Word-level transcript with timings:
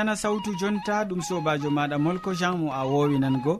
nana 0.00 0.16
sawtu 0.16 0.50
jonta 0.60 1.04
ɗum 1.08 1.20
sobajo 1.28 1.68
maɗa 1.76 1.96
molko 2.04 2.30
jean 2.40 2.54
mo 2.60 2.68
a 2.72 2.82
wowinango 2.92 3.54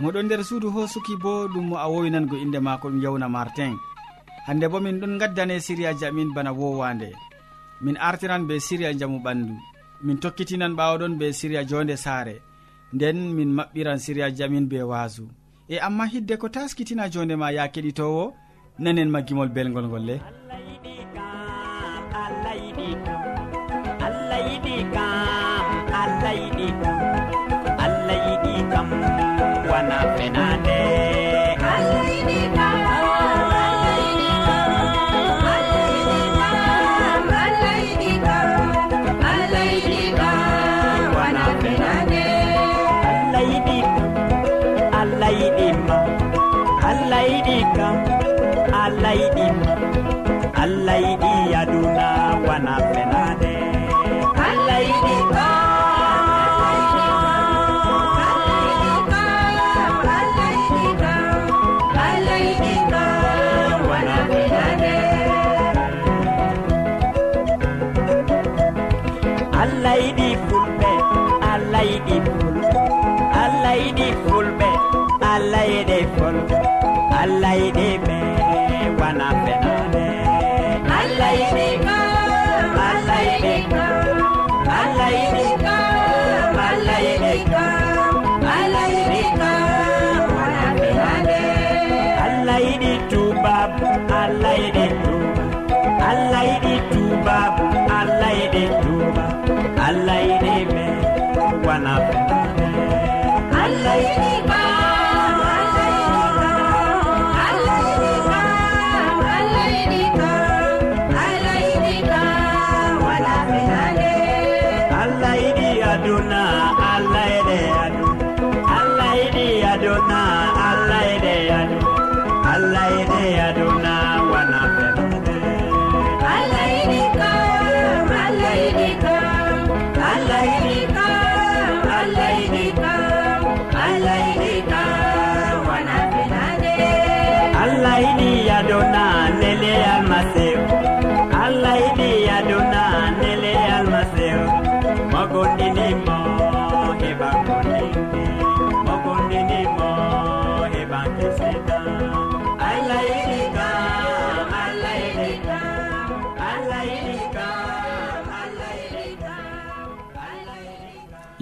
moɗon 0.00 0.24
nder 0.26 0.44
suudu 0.48 0.68
hosuki 0.74 1.14
bo 1.22 1.32
ɗum 1.52 1.64
mo 1.70 1.76
a 1.84 1.86
wowinango 1.92 2.36
inde 2.44 2.58
mako 2.60 2.86
ɗum 2.90 3.02
yawna 3.04 3.28
martin. 3.28 3.74
Hande 4.46 4.66
bo 4.68 4.80
min 4.80 5.00
ɗon 5.00 5.18
gaddane 5.20 5.56
siriyaji 5.66 6.04
amin 6.06 6.34
bana 6.34 6.52
wowande. 6.52 7.08
Min 7.80 7.96
artiran 7.96 8.46
be 8.48 8.60
siriya 8.60 8.92
jamu 8.98 9.18
ɓandu. 9.24 9.54
Min 10.04 10.18
tokkitinan 10.22 10.76
ɓawoɗon 10.78 11.16
be 11.18 11.32
siriya 11.32 11.64
jonde 11.64 11.96
saare. 11.96 12.36
Nden 12.92 13.18
min 13.36 13.50
maɓɓiran 13.56 13.98
siriyaji 14.04 14.42
amin 14.44 14.66
be 14.68 14.78
wasu 14.82 15.24
e 15.68 15.78
amma 15.78 16.04
hidde 16.06 16.36
ko 16.36 16.48
taskitina 16.48 17.08
jonde 17.08 17.34
ma 17.36 17.48
ya 17.50 17.64
keɗitowo 17.74 18.34
nanen 18.78 19.08
ma 19.08 19.20
gimol 19.22 19.48
belgol 19.48 19.86
ngol 19.88 20.04
le 20.08 20.16
nayiɗi 50.92 51.31
allah 93.62 94.54
yiɗi 94.62 95.11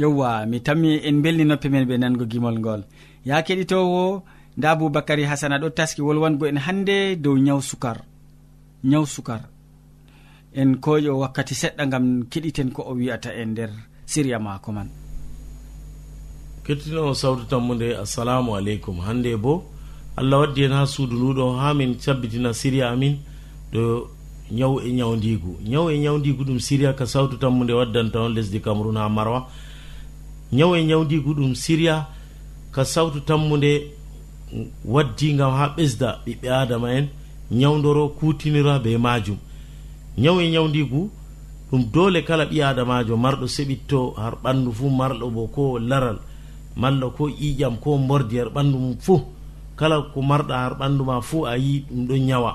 yewwa 0.00 0.46
mi 0.46 0.60
tammi 0.60 1.00
en 1.04 1.20
belni 1.22 1.44
noppi 1.44 1.68
men 1.68 1.84
ɓe 1.84 1.98
nango 1.98 2.24
gimol 2.24 2.58
ngol. 2.58 2.82
Ya 3.24 3.42
keɗitowo 3.42 4.22
nda 4.56 4.76
boubacary 4.76 5.24
hasana 5.24 5.58
ɗo 5.58 5.70
taski 5.70 6.02
wolwango 6.02 6.46
en 6.46 6.58
hande 6.58 7.16
dow 7.16 7.36
nyaw 7.36 7.60
sukar. 7.60 7.98
Nyaw 8.84 9.04
sukar. 9.04 9.42
En 10.54 10.76
koƴo 10.80 11.18
wakkati 11.20 11.54
seɗɗa 11.54 11.86
gam 11.86 12.24
keɗiten 12.30 12.72
ko 12.72 12.82
o 12.82 12.94
wi'ata 12.94 13.30
e 13.34 13.44
nder 13.44 13.70
siriya 14.06 14.38
mako 14.38 14.72
man. 14.72 14.88
Kettinowo 16.64 17.14
sawtu 17.14 17.44
tammude 17.44 17.96
assalamu 17.96 18.56
aleykum. 18.56 19.00
Hande 19.00 19.36
bo 19.36 19.64
allah 20.16 20.40
waddi 20.40 20.62
hen 20.62 20.72
ha 20.72 20.86
suudu 20.86 21.14
nduɗo 21.16 21.58
ha 21.60 21.74
min 21.74 21.94
cabbitina 21.94 22.52
siriya 22.52 22.90
amin 22.90 23.18
ɗo 23.72 24.08
nyawu 24.50 24.80
e 24.80 24.92
nyawdigu 24.92 25.60
nyawu 25.68 25.90
e 25.90 25.98
nyawdigu 25.98 26.42
ɗum 26.44 26.58
siriya 26.58 26.92
ka 26.94 27.06
sawtu 27.06 27.36
tammude 27.36 27.72
waddanta 27.72 28.20
on 28.20 28.34
lesdi 28.34 28.60
cameron 28.60 28.96
ha 28.96 29.08
marwa. 29.08 29.46
ñaw 30.52 30.74
e 30.76 30.84
ñawdigu 30.84 31.30
ɗum 31.34 31.54
siriya 31.54 32.06
ka 32.74 32.84
sawtu 32.84 33.20
tammude 33.20 33.72
waddi 34.84 35.34
gam 35.38 35.52
ha 35.58 35.66
ɓesda 35.76 36.08
ɓiɓɓe 36.24 36.48
adama 36.62 36.88
en 36.98 37.06
ñawdoro 37.60 38.08
kutinira 38.18 38.78
be 38.84 38.90
majum 38.98 39.38
ñaw 40.22 40.36
e 40.40 40.50
ñawdigu 40.50 41.10
ɗum 41.70 41.82
dole 41.92 42.22
kala 42.24 42.44
ɓi 42.50 42.62
adamajo 42.62 43.16
marɗo 43.16 43.46
seɓitto 43.56 44.14
har 44.16 44.34
ɓandu 44.42 44.70
fuu 44.72 44.90
marɗo 44.90 45.26
bo 45.34 45.42
ko 45.54 45.78
laral 45.78 46.18
malla 46.76 47.06
ko 47.16 47.28
ƴiƴam 47.28 47.74
ko 47.82 47.98
bordi 47.98 48.38
har 48.38 48.48
ɓandu 48.50 48.78
mum 48.78 48.96
fuu. 49.00 49.20
Kala 49.76 50.02
ko 50.12 50.20
marɗa 50.22 50.54
har 50.62 50.74
ɓandu 50.78 51.04
ma 51.04 51.20
fuu 51.20 51.44
a 51.46 51.56
yi 51.56 51.84
ɗum 51.90 52.06
ɗon 52.08 52.20
ñawa 52.26 52.52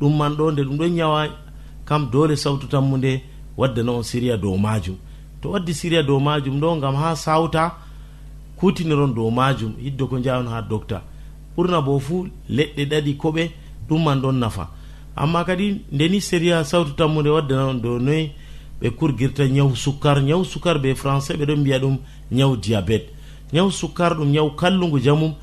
ɗum 0.00 0.16
man 0.18 0.32
ɗo 0.36 0.50
nde 0.52 0.62
ɗum 0.64 0.76
ɗon 0.78 0.92
ñawa 0.94 1.20
kam 1.84 2.08
dole 2.12 2.36
sawtu 2.36 2.66
tammu 2.68 2.96
nde 2.96 3.22
no 3.84 3.96
on 3.98 4.02
siriya 4.02 4.36
dow 4.36 4.56
majum 4.56 4.96
to 5.44 5.50
waddi 5.50 5.74
siriya 5.74 6.02
dow 6.02 6.18
majum 6.20 6.58
ɗo 6.60 6.80
gam 6.80 6.94
ha 6.96 7.14
sawta 7.16 7.72
kutiniron 8.56 9.12
dow 9.14 9.30
majum 9.30 9.74
yiddo 9.78 10.06
ko 10.08 10.18
jawon 10.18 10.48
ha 10.48 10.62
docta 10.62 11.02
ɓurna 11.56 11.80
bo 11.84 11.98
fuu 12.00 12.26
leɗɗe 12.48 12.84
ɗaɗi 12.90 13.12
koɓe 13.16 13.50
ɗum 13.88 14.02
man 14.04 14.20
ɗon 14.22 14.32
nafa. 14.40 14.68
Amma 15.16 15.44
kadi 15.44 15.82
ndeni 15.92 16.20
sériya 16.20 16.64
sawtu 16.64 16.92
tammude 16.96 17.28
waddanaon 17.28 17.80
dow 17.82 17.98
noyi 17.98 18.32
ɓe 18.80 18.90
kurgirta 18.96 19.44
ñaw 19.46 19.68
sukkar 19.74 20.22
ñaw 20.22 20.42
sukkar 20.44 20.78
be 20.82 20.94
français 20.94 21.36
ɓeɗon 21.36 21.60
mbiya 21.60 21.78
ɗum 21.78 21.98
ñaw 22.32 22.56
diabete. 22.56 23.08
Ñaw 23.52 23.70
sukkar 23.70 24.16
ɗum 24.16 24.30
ñaw 24.32 24.50
kallugu 24.56 24.98
jamum 24.98 25.34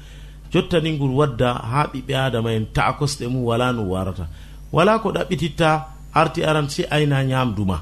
jottani 0.52 0.92
ngol 0.94 1.12
wadda 1.14 1.54
ha 1.54 1.88
ɓiɓɓe 1.94 2.14
adama 2.16 2.52
en 2.54 2.66
ta'a 2.74 2.94
kosɗe 2.98 3.28
mum 3.28 3.44
wala 3.46 3.72
no 3.72 3.84
warata 3.84 4.28
wala 4.74 5.00
ko 5.00 5.12
ɗaɓɓititta 5.12 5.86
arti 6.14 6.44
aran 6.44 6.68
si 6.70 6.84
ayna 6.90 7.24
ñamduma 7.24 7.78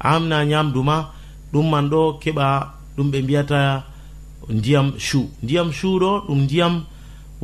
amna 0.00 0.44
ñamduma 0.44 1.21
ɗum 1.52 1.66
man 1.70 1.84
ɗo 1.92 2.00
keɓa 2.22 2.46
ɗum 2.96 3.06
ɓe 3.12 3.18
mbiyata 3.24 3.58
ndiyam 4.56 4.86
chu 5.06 5.20
ndiyam 5.42 5.68
chu 5.78 5.88
ɗo 6.02 6.10
ɗum 6.26 6.40
ndiyam 6.44 6.74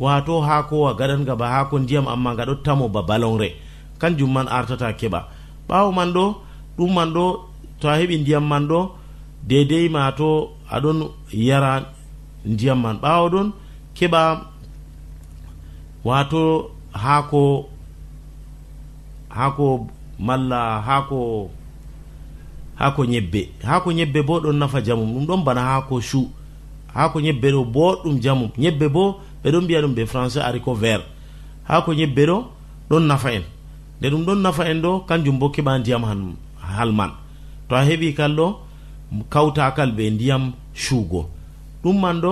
wato 0.03 0.33
haakowa 0.47 0.89
gaɗanga 0.99 1.33
ba 1.39 1.45
haako 1.53 1.75
ndiyam 1.83 2.05
amma 2.13 2.29
nga 2.33 2.43
ɗo 2.49 2.55
tamo 2.65 2.85
ba 2.93 3.01
balonre. 3.09 3.49
Kanjum 3.99 4.31
man 4.35 4.47
artata 4.57 4.87
keɓa. 4.99 5.19
Ɓawo 5.67 5.89
man 5.97 6.09
ɗo 6.15 6.23
ɗum 6.77 6.91
man 6.95 7.09
ɗo 7.15 7.25
to 7.79 7.85
a 7.89 7.95
heɓi 7.99 8.15
ndiyam 8.21 8.45
man 8.51 8.63
ɗo 8.71 8.79
dedei 9.49 9.87
ma 9.95 10.01
to 10.19 10.27
aɗon 10.75 10.99
yara 11.47 11.71
ndiyam 12.51 12.79
man. 12.83 12.95
Ɓawo 13.03 13.25
ɗon 13.33 13.47
keɓa 13.97 14.21
wato 16.07 16.41
haako 17.03 17.41
haako 19.37 19.67
malla 20.27 20.61
haako 20.87 21.19
haako 22.79 23.05
ñebbe 23.05 23.41
haako 23.63 23.91
ñebbe 23.91 24.19
bo 24.27 24.39
ɗon 24.39 24.57
nafa 24.59 24.81
jamum 24.85 25.09
ɗum 25.13 25.25
ɗon 25.27 25.43
bana 25.43 25.61
haako 25.61 26.01
chu 26.01 26.29
haako 26.93 27.19
ñebbe 27.21 27.51
ɗo 27.51 27.63
boɗɗum 27.75 28.15
jamum 28.23 28.49
ñebbe 28.57 28.87
bo 28.89 29.03
ɓeɗon 29.43 29.63
mbiya 29.63 29.81
ɗum 29.81 29.93
ɓe 29.95 30.03
français 30.05 30.41
arico 30.43 30.73
vert. 30.73 31.03
Haako 31.67 31.93
ñebbe 31.93 32.25
ɗo 32.25 32.37
ɗon 32.89 33.03
nafa 33.07 33.29
en. 33.33 33.43
Nde 33.99 34.07
ɗum 34.11 34.23
ɗon 34.25 34.39
nafa 34.41 34.63
en 34.71 34.81
ɗo 34.81 34.91
kanjum 35.07 35.39
bo 35.39 35.49
keɓa 35.49 35.79
ndiyam 35.79 36.03
han 36.03 36.35
halman 36.77 37.11
to 37.67 37.75
a 37.75 37.83
heɓi 37.85 38.13
kal 38.17 38.35
ɗo 38.35 38.47
kawtakal 39.29 39.91
ɓe 39.97 40.09
ndiyam 40.11 40.51
chugo 40.73 41.29
ɗum 41.83 41.99
man 42.01 42.21
ɗo 42.21 42.31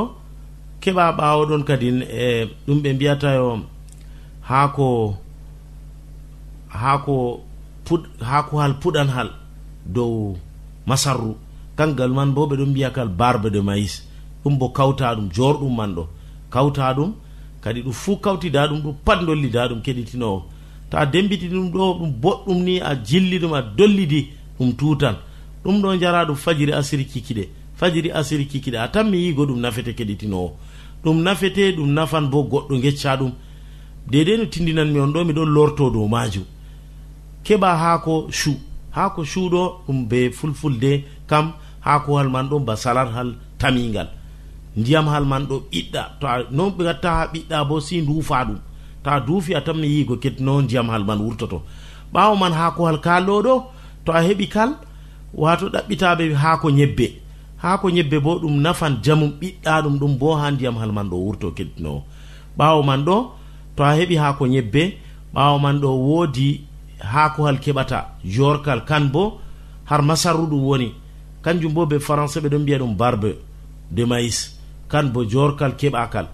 keɓa 0.82 1.12
ɓawo 1.18 1.46
ɗon 1.50 1.64
kadi 1.64 1.88
e 2.24 2.48
ɗum 2.68 2.78
ɓe 2.84 2.94
mbiyatayo 2.94 3.60
haako 4.50 5.16
haako 6.70 7.16
puɗ 7.86 8.02
haako 8.30 8.54
hal 8.62 8.74
puɗan 8.82 9.10
hal 9.16 9.30
dow 9.88 10.36
masarru. 10.86 11.36
Kangal 11.76 12.10
man 12.10 12.34
bo 12.34 12.48
ɓeɗon 12.48 12.70
mbiya 12.70 12.90
kal 12.90 13.10
barbe 13.10 13.50
de 13.50 13.60
maïs 13.62 14.04
ɗum 14.44 14.58
bo 14.58 14.70
kawta 14.70 15.16
ɗum 15.16 15.30
jorɗum 15.32 15.76
man 15.76 15.96
ɗo. 15.96 16.08
Kawta 16.50 16.94
ɗum 16.94 17.14
kadi 17.62 17.82
ɗum 17.82 17.94
fuu 17.94 18.18
kawtida 18.18 18.68
ɗum 18.68 18.82
ɗum 18.82 18.96
pat 19.06 19.20
dollida 19.26 19.68
ɗum 19.68 19.82
keɗitinowo. 19.82 20.44
To 20.90 20.98
a 20.98 21.06
dembiti 21.06 21.48
ɗum 21.50 21.72
ɗo 21.72 21.94
ɗum 22.00 22.12
boɗɗum 22.22 22.64
ni 22.64 22.80
a 22.80 22.96
jilli 22.96 23.40
ɗum 23.40 23.54
a 23.54 23.62
dollidi 23.62 24.30
ɗum 24.60 24.74
tutan. 24.76 25.16
Ɗum 25.64 25.82
ɗo 25.82 25.98
jara 26.00 26.26
ɗum 26.26 26.36
fajiri 26.36 26.74
asiri 26.74 27.06
kikiɗe. 27.06 27.50
Fajiri 27.76 28.12
asiri 28.12 28.46
kikiɗe 28.48 28.78
a 28.78 28.88
tan 28.88 29.10
mi 29.10 29.18
yigo 29.18 29.46
ɗum 29.46 29.60
nafete 29.60 29.94
keɗitinowo. 29.94 30.54
Ɗum 31.04 31.22
nafete 31.22 31.76
ɗum 31.76 31.94
nafan 31.94 32.30
bo 32.30 32.44
goɗɗo 32.44 32.82
gecca 32.82 33.18
ɗum. 33.18 33.32
Dedei 34.10 34.38
no 34.38 34.46
tindinanmi 34.46 35.00
on 35.00 35.12
ɗo 35.14 35.26
miɗon 35.26 35.46
lorto 35.46 35.90
dow 35.90 36.08
majum. 36.08 36.44
Keɓa 37.44 37.78
haako 37.78 38.28
chu 38.32 38.56
haa 38.98 39.10
ko 39.16 39.22
cuuɗo 39.32 39.62
ɗum 39.86 40.00
be 40.10 40.20
fulfulde 40.38 40.92
kam 41.30 41.46
haa 41.86 42.00
kuhal 42.06 42.30
man 42.34 42.46
ɗon 42.50 42.64
ba 42.68 42.74
salat 42.84 43.10
hal 43.16 43.30
tamigal 43.62 44.10
ndiyam 44.80 45.06
hal 45.14 45.26
man 45.32 45.44
ɗo 45.50 45.56
ɓiɗɗa. 45.72 46.02
To 46.20 46.26
a 46.28 46.36
noon 46.56 46.70
ɓe 46.78 46.84
gatta 46.88 47.10
ha 47.18 47.24
ɓiɗɗa 47.34 47.58
bo 47.70 47.76
si 47.88 48.02
duufa 48.08 48.38
ɗum. 48.48 48.58
To 49.04 49.10
a 49.16 49.20
duufi 49.28 49.52
a 49.58 49.62
tamni 49.66 49.88
yigo 49.96 50.16
kettino 50.24 50.62
ndiyam 50.62 50.88
hal 50.94 51.04
man 51.10 51.20
wurtoto. 51.26 51.60
Ɓawo 52.14 52.34
man 52.42 52.54
haako 52.60 52.82
hal 52.88 53.00
kalɗo 53.06 53.34
ɗo 53.46 53.54
to 54.06 54.12
a 54.18 54.22
heɓi 54.28 54.46
kal 54.54 54.72
wato 55.34 55.66
ɗaɓɓitaɓe 55.74 56.24
haako 56.44 56.68
ñebbe. 56.78 57.08
Haako 57.64 57.88
ñebbe 57.96 58.18
bo 58.26 58.32
ɗum 58.42 58.56
nafan 58.66 58.94
jamum 59.04 59.32
ɓiɗɗa 59.42 59.74
ɗum 59.84 59.96
ɗum 60.02 60.14
bo 60.20 60.36
ha 60.40 60.52
ndiyam 60.52 60.76
hal 60.82 60.92
man 60.98 61.08
ɗo 61.12 61.18
wurto 61.26 61.48
kettinowo 61.58 62.02
ɓawo 62.58 62.80
man 62.90 63.02
ɗo 63.08 63.16
to 63.76 63.82
a 63.84 63.92
heɓi 63.98 64.16
haako 64.24 64.44
ñebbe. 64.54 64.84
Ɓawo 65.36 65.56
man 65.62 65.76
ɗo 65.82 65.90
woodi 66.08 66.67
haakuhal 67.00 67.60
keɓata 67.60 68.18
jorkal 68.26 68.86
kan 68.86 69.10
bo 69.12 69.40
har 69.86 70.02
masarru 70.02 70.48
ɗum 70.48 70.64
woni. 70.64 70.94
Kanjum 71.42 71.74
bo 71.74 71.86
ɓe 71.86 72.00
français 72.00 72.42
ɓe 72.42 72.50
ɗon 72.50 72.62
mbiya 72.62 72.78
ɗum 72.80 72.96
barbe 72.96 73.38
de 73.92 74.04
maïs. 74.06 74.58
Kan 74.90 75.12
bo 75.12 75.24
jorkal 75.24 75.76
keɓakal. 75.76 76.28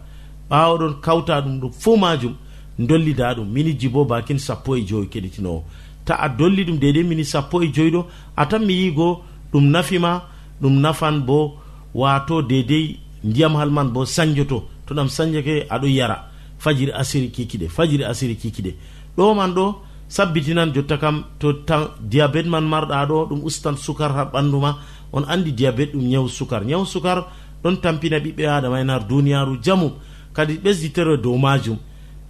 Ɓawaɗon 0.49 1.01
kawta 1.01 1.41
ɗum 1.41 1.59
ɗum 1.59 1.71
fo 1.71 1.97
majum 1.97 2.35
dollida 2.79 3.33
ɗum. 3.35 3.47
Miniji 3.47 3.89
bo 3.89 4.05
bakin 4.05 4.37
sappo 4.39 4.75
e 4.75 4.85
joyi 4.85 5.07
keɗitinowo. 5.07 5.63
Ta 6.05 6.15
a 6.15 6.29
dolli 6.29 6.63
ɗum 6.65 6.77
dedei 6.79 7.03
mini 7.03 7.23
sappo 7.25 7.61
e 7.61 7.71
joyi 7.71 7.91
ɗo 7.91 8.05
a 8.35 8.45
tan 8.45 8.65
mi 8.65 8.73
yigo 8.73 9.21
ɗum 9.53 9.69
nafima 9.69 10.23
ɗum 10.61 10.79
nafan 10.79 11.19
bo 11.25 11.57
wato 11.93 12.41
dedei 12.41 12.99
ndiyam 13.23 13.55
hal 13.55 13.69
man 13.69 13.89
bo 13.89 14.05
sañjoto 14.05 14.63
to 14.85 14.93
ɗam 14.93 15.07
sañjake 15.09 15.67
aɗo 15.69 15.87
yara. 15.87 16.29
Fajiri 16.59 16.91
asiri 16.91 17.29
kikiɗe 17.29 17.67
fajiri 17.69 18.03
asiri 18.03 18.35
kikiɗe. 18.35 18.73
Ɗo 19.17 19.35
man 19.35 19.53
ɗo 19.53 19.75
sabbitinan 20.13 20.69
jotta 20.75 20.97
kam 21.01 21.23
to 21.39 21.53
tan 21.65 21.87
diabete 22.11 22.47
man 22.47 22.65
marɗa 22.69 23.05
ɗo 23.09 23.25
ɗum 23.29 23.41
ustan 23.49 23.75
sukar 23.77 24.11
ha 24.13 24.23
ɓandu 24.33 24.59
ma 24.61 24.71
on 25.11 25.23
andi 25.33 25.51
diabete 25.51 25.93
ɗum 25.93 26.05
ñaw 26.11 26.27
sukar. 26.27 26.61
Ñaw 26.65 26.85
sukar 26.85 27.25
ɗon 27.63 27.75
tampina 27.81 28.19
ɓiɓɓe 28.19 28.45
adama 28.47 28.79
en 28.81 28.89
har 28.89 29.03
duniyaru 29.09 29.57
jamu 29.63 29.89
kadi 30.35 30.53
ɓesditere 30.63 31.17
dow 31.17 31.35
majum. 31.37 31.77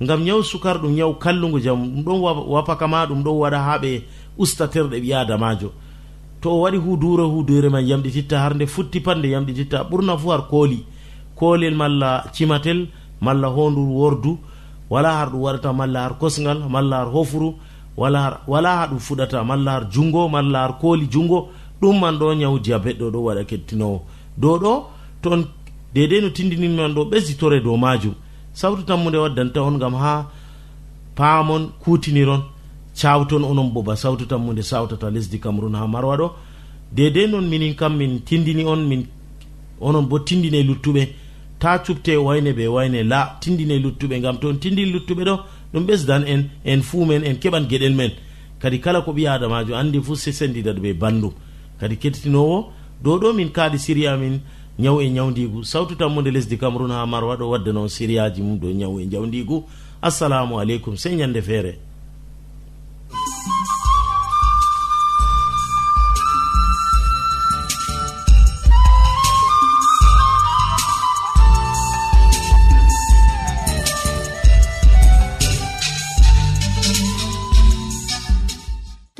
Ngam 0.01 0.23
ñaw 0.23 0.41
sukar 0.43 0.77
ɗum 0.81 0.93
ñaw 0.95 1.13
kallugo 1.19 1.59
jamu 1.59 1.83
ɗum 1.85 2.03
ɗon 2.05 2.19
wapaka 2.53 2.87
ma 2.87 3.05
ɗum 3.05 3.21
ɗon 3.23 3.37
waɗa 3.41 3.59
ha 3.67 3.77
ɓe 3.77 4.01
ustaterɗe 4.37 4.97
ɓi 5.03 5.13
adamajo. 5.13 5.69
To 6.41 6.49
o 6.51 6.61
waɗi 6.63 6.77
hudure 6.77 7.23
hudure 7.27 7.69
man 7.69 7.85
yamɗititta 7.85 8.39
har 8.39 8.53
nde 8.55 8.65
futti 8.65 8.99
pat 9.01 9.17
nde 9.17 9.27
yamɗititta 9.27 9.83
ɓurna 9.89 10.17
fu 10.17 10.29
har 10.31 10.47
kooli. 10.47 10.85
Koolel 11.35 11.75
malla 11.75 12.23
cimatel 12.31 12.87
malla 13.19 13.47
hondu 13.49 13.81
wordu 13.99 14.39
wala 14.89 15.09
har 15.19 15.29
ɗum 15.31 15.41
waɗata 15.41 15.73
malla 15.73 15.99
har 16.03 16.13
kosgal 16.17 16.59
malla 16.69 16.97
har 17.03 17.11
hofuru 17.11 17.55
wala 17.97 18.41
wala 18.47 18.77
ha 18.77 18.87
ɗum 18.87 18.99
fuɗata 18.99 19.43
mallahar 19.43 19.89
jungo 19.91 20.29
mallahar 20.29 20.77
kooli 20.79 21.07
jungo 21.11 21.49
ɗum 21.81 21.99
man 21.99 22.17
ɗo 22.19 22.33
ñawu 22.35 22.59
diabet 22.59 22.97
ɗo 22.99 23.11
ɗo 23.11 23.19
waɗa 23.23 23.43
kettinowo. 23.49 24.01
Dow 24.37 24.57
ɗo 24.59 24.85
toon 25.21 25.45
dedei 25.93 26.21
no 26.21 26.29
tindininman 26.29 26.93
ɗo 26.95 27.05
ɓesditore 27.11 27.61
dow 27.63 27.77
majum. 27.77 28.13
Sawtu 28.53 28.83
tammude 28.83 29.17
waddanta 29.17 29.61
on 29.61 29.77
gam 29.79 29.93
ha 29.95 30.27
paamon 31.15 31.69
kutiniron 31.83 32.41
cawton 32.99 33.43
onon 33.43 33.69
boba 33.73 33.95
sawtu 33.95 34.25
tammude 34.25 34.61
sawtata 34.63 35.09
lesdi 35.11 35.39
cameron 35.39 35.75
ha 35.75 35.87
marwa 35.87 36.17
ɗo. 36.17 36.31
Dedei 36.91 37.27
noon 37.27 37.47
minin 37.49 37.75
kam 37.75 37.97
min 37.97 38.19
tindini 38.21 38.65
on 38.65 38.81
min 38.87 39.05
onon 39.81 40.03
bo 40.07 40.19
tindine 40.19 40.63
luttuɓe. 40.63 41.09
Ta 41.59 41.77
cupte 41.79 42.15
wayne 42.17 42.51
ɓe 42.53 42.67
wayne 42.67 43.03
la 43.03 43.37
tindine 43.41 43.77
luttuɓe 43.79 44.19
gam 44.21 44.37
toon 44.39 44.57
tindini 44.59 44.91
luttuɓe 44.93 45.23
ɗo 45.25 45.39
ɗum 45.73 45.85
ɓesdan 45.85 46.23
en 46.27 46.49
en 46.65 46.81
fuumen 46.81 47.23
en 47.23 47.35
keɓan 47.35 47.67
gueɗel 47.69 47.93
men. 47.95 48.11
Kadi 48.59 48.79
kala 48.79 49.01
ko 49.01 49.11
ɓi 49.13 49.27
adamajo 49.27 49.75
andi 49.75 49.99
fof 50.01 50.19
se 50.19 50.31
ɗo 50.47 50.73
ɓe 50.81 50.93
bandum 50.93 51.31
kadi 51.79 51.97
kettinowo 51.97 52.71
dow 53.03 53.19
ɗo 53.19 53.33
min 53.33 53.49
kaali 53.51 53.77
siriya 53.79 54.17
min 54.17 54.39
ñaw 54.79 55.01
e 55.01 55.09
ñawdigu 55.09 55.63
sawtu 55.63 55.95
tammude 55.95 56.31
lesdi 56.31 56.57
cameron 56.57 56.91
ha 56.91 57.05
marwa 57.05 57.35
ɗo 57.35 57.49
wadde 57.49 57.71
noon 57.73 57.89
siriyaji 57.89 58.41
mum 58.41 58.57
dow 58.59 58.71
ñaw 58.71 58.99
e 59.01 59.05
jawdigu 59.11 59.63
assalamu 60.01 60.59
aleykum 60.59 60.95
sey 60.97 61.15
ñande 61.15 61.41
feere. 61.41 61.77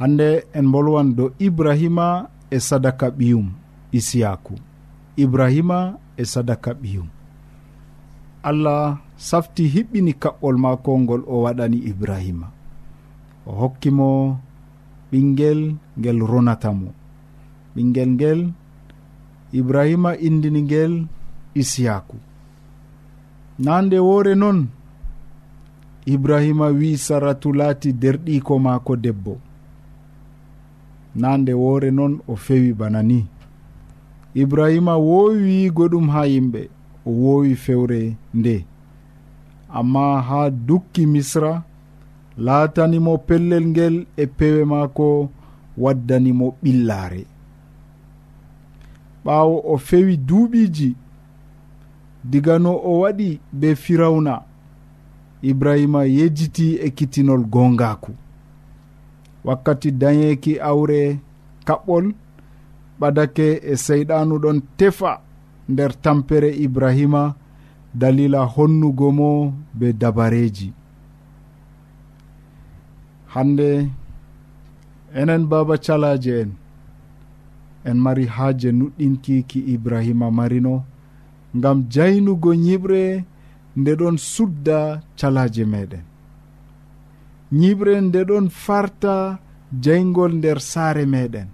hande 0.00 0.28
en 0.56 0.66
bolwan 0.72 1.08
dow 1.16 1.28
ibrahima 1.38 2.28
e 2.50 2.58
sadaka 2.60 3.06
ɓiyum 3.18 3.46
isiyaku. 3.98 4.54
Ibrahima 5.16 5.78
e 6.16 6.24
sadaka 6.24 6.70
ɓiyum. 6.82 7.08
Allah 8.48 8.98
safti 9.28 9.62
hiɓɓini 9.74 10.12
kaɓɓol 10.22 10.56
maako 10.62 10.90
ngol 11.02 11.22
o 11.32 11.44
waɗani 11.44 11.78
ibrahima. 11.90 12.46
O 13.46 13.52
hokkimo 13.60 14.08
ɓinguel 15.12 15.60
ngel 15.98 16.18
ronatamo 16.30 16.88
ɓinguel 17.76 18.10
ngel 18.16 18.40
ibrahima 19.58 20.10
indini 20.26 20.60
ngel 20.62 20.92
isiyaku. 21.60 22.16
Nande 23.64 23.98
woore 24.06 24.34
noon 24.34 24.58
ibrahima 26.06 26.66
wi 26.78 26.96
saratu 27.06 27.48
laati 27.58 27.92
derɗiko 28.02 28.54
maako 28.64 28.96
debbo. 29.04 29.34
na 31.14 31.36
nde 31.38 31.52
woore 31.52 31.90
noon 31.90 32.20
o 32.28 32.36
fewi 32.36 32.72
bana 32.72 33.02
ni. 33.02 33.26
Ibrahima 34.34 34.96
woowi 34.96 35.38
wiigo 35.42 35.88
ɗum 35.88 36.08
ha 36.10 36.26
yimɓe 36.26 36.68
o 37.06 37.10
woowi 37.10 37.54
fewre 37.56 38.16
nde. 38.34 38.64
Amma 39.72 40.22
ha 40.22 40.50
dukki 40.50 41.06
misra 41.06 41.62
laatanimo 42.38 43.18
pellel 43.18 43.66
ngel 43.66 44.06
e 44.16 44.26
pewe 44.26 44.64
maako 44.64 45.30
waddanimo 45.78 46.54
ɓillaare. 46.62 47.26
Ɓaawo 49.24 49.62
o 49.72 49.78
fewi 49.78 50.16
duuɓiiji 50.16 50.94
diga 52.24 52.58
no 52.58 52.72
o 52.76 53.00
waɗi 53.00 53.40
be 53.52 53.74
firawna 53.74 54.42
ibrahima 55.42 56.04
yejjiti 56.04 56.74
e 56.76 56.90
kitinol 56.90 57.44
gongaku 57.44 58.12
wakkati 59.46 59.90
dañeeki 60.00 60.52
awre 60.70 61.00
kaɓɓol 61.66 62.06
ɓadake 63.00 63.46
e 63.72 63.74
seyɗanu 63.84 64.34
ɗon 64.42 64.58
tefa 64.78 65.12
nder 65.72 65.92
tampere 66.02 66.50
ibrahima 66.66 67.22
dalila 68.00 68.40
honnugo 68.54 69.08
mo 69.18 69.30
be 69.78 69.86
dabareji 70.00 70.68
hande 73.34 73.68
enen 75.20 75.42
baba 75.50 75.74
calaje 75.84 76.34
en 76.42 76.50
en 77.88 77.96
mari 78.04 78.24
haaje 78.26 78.68
nuɗɗinkiki 78.78 79.58
ibrahima 79.74 80.26
marino 80.38 80.74
ngam 81.56 81.78
jaynugo 81.92 82.50
ñiɓre 82.64 83.02
nde 83.78 83.92
ɗon 84.00 84.16
sudda 84.32 84.78
calaje 85.18 85.64
meɗen 85.72 86.04
ñiɓre 87.52 88.00
nde 88.00 88.20
ɗon 88.28 88.48
farta 88.48 89.38
jaygol 89.82 90.32
nder 90.38 90.58
saare 90.60 91.04
meɗen. 91.06 91.48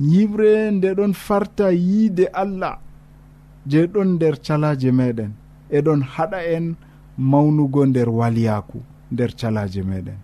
Ñiɓre 0.00 0.70
nde 0.70 0.88
ɗon 0.98 1.12
farta 1.12 1.66
yiide 1.72 2.26
allah 2.42 2.78
je 3.70 3.86
ɗon 3.92 4.08
nder 4.14 4.34
calaje 4.46 4.90
meɗen. 4.92 5.32
Eɗon 5.76 6.00
haɗa 6.14 6.38
en 6.56 6.74
mawnugo 7.18 7.86
nder 7.86 8.08
waliyaku 8.08 8.78
nder 9.12 9.30
calaje 9.40 9.82
meɗen. 9.82 10.18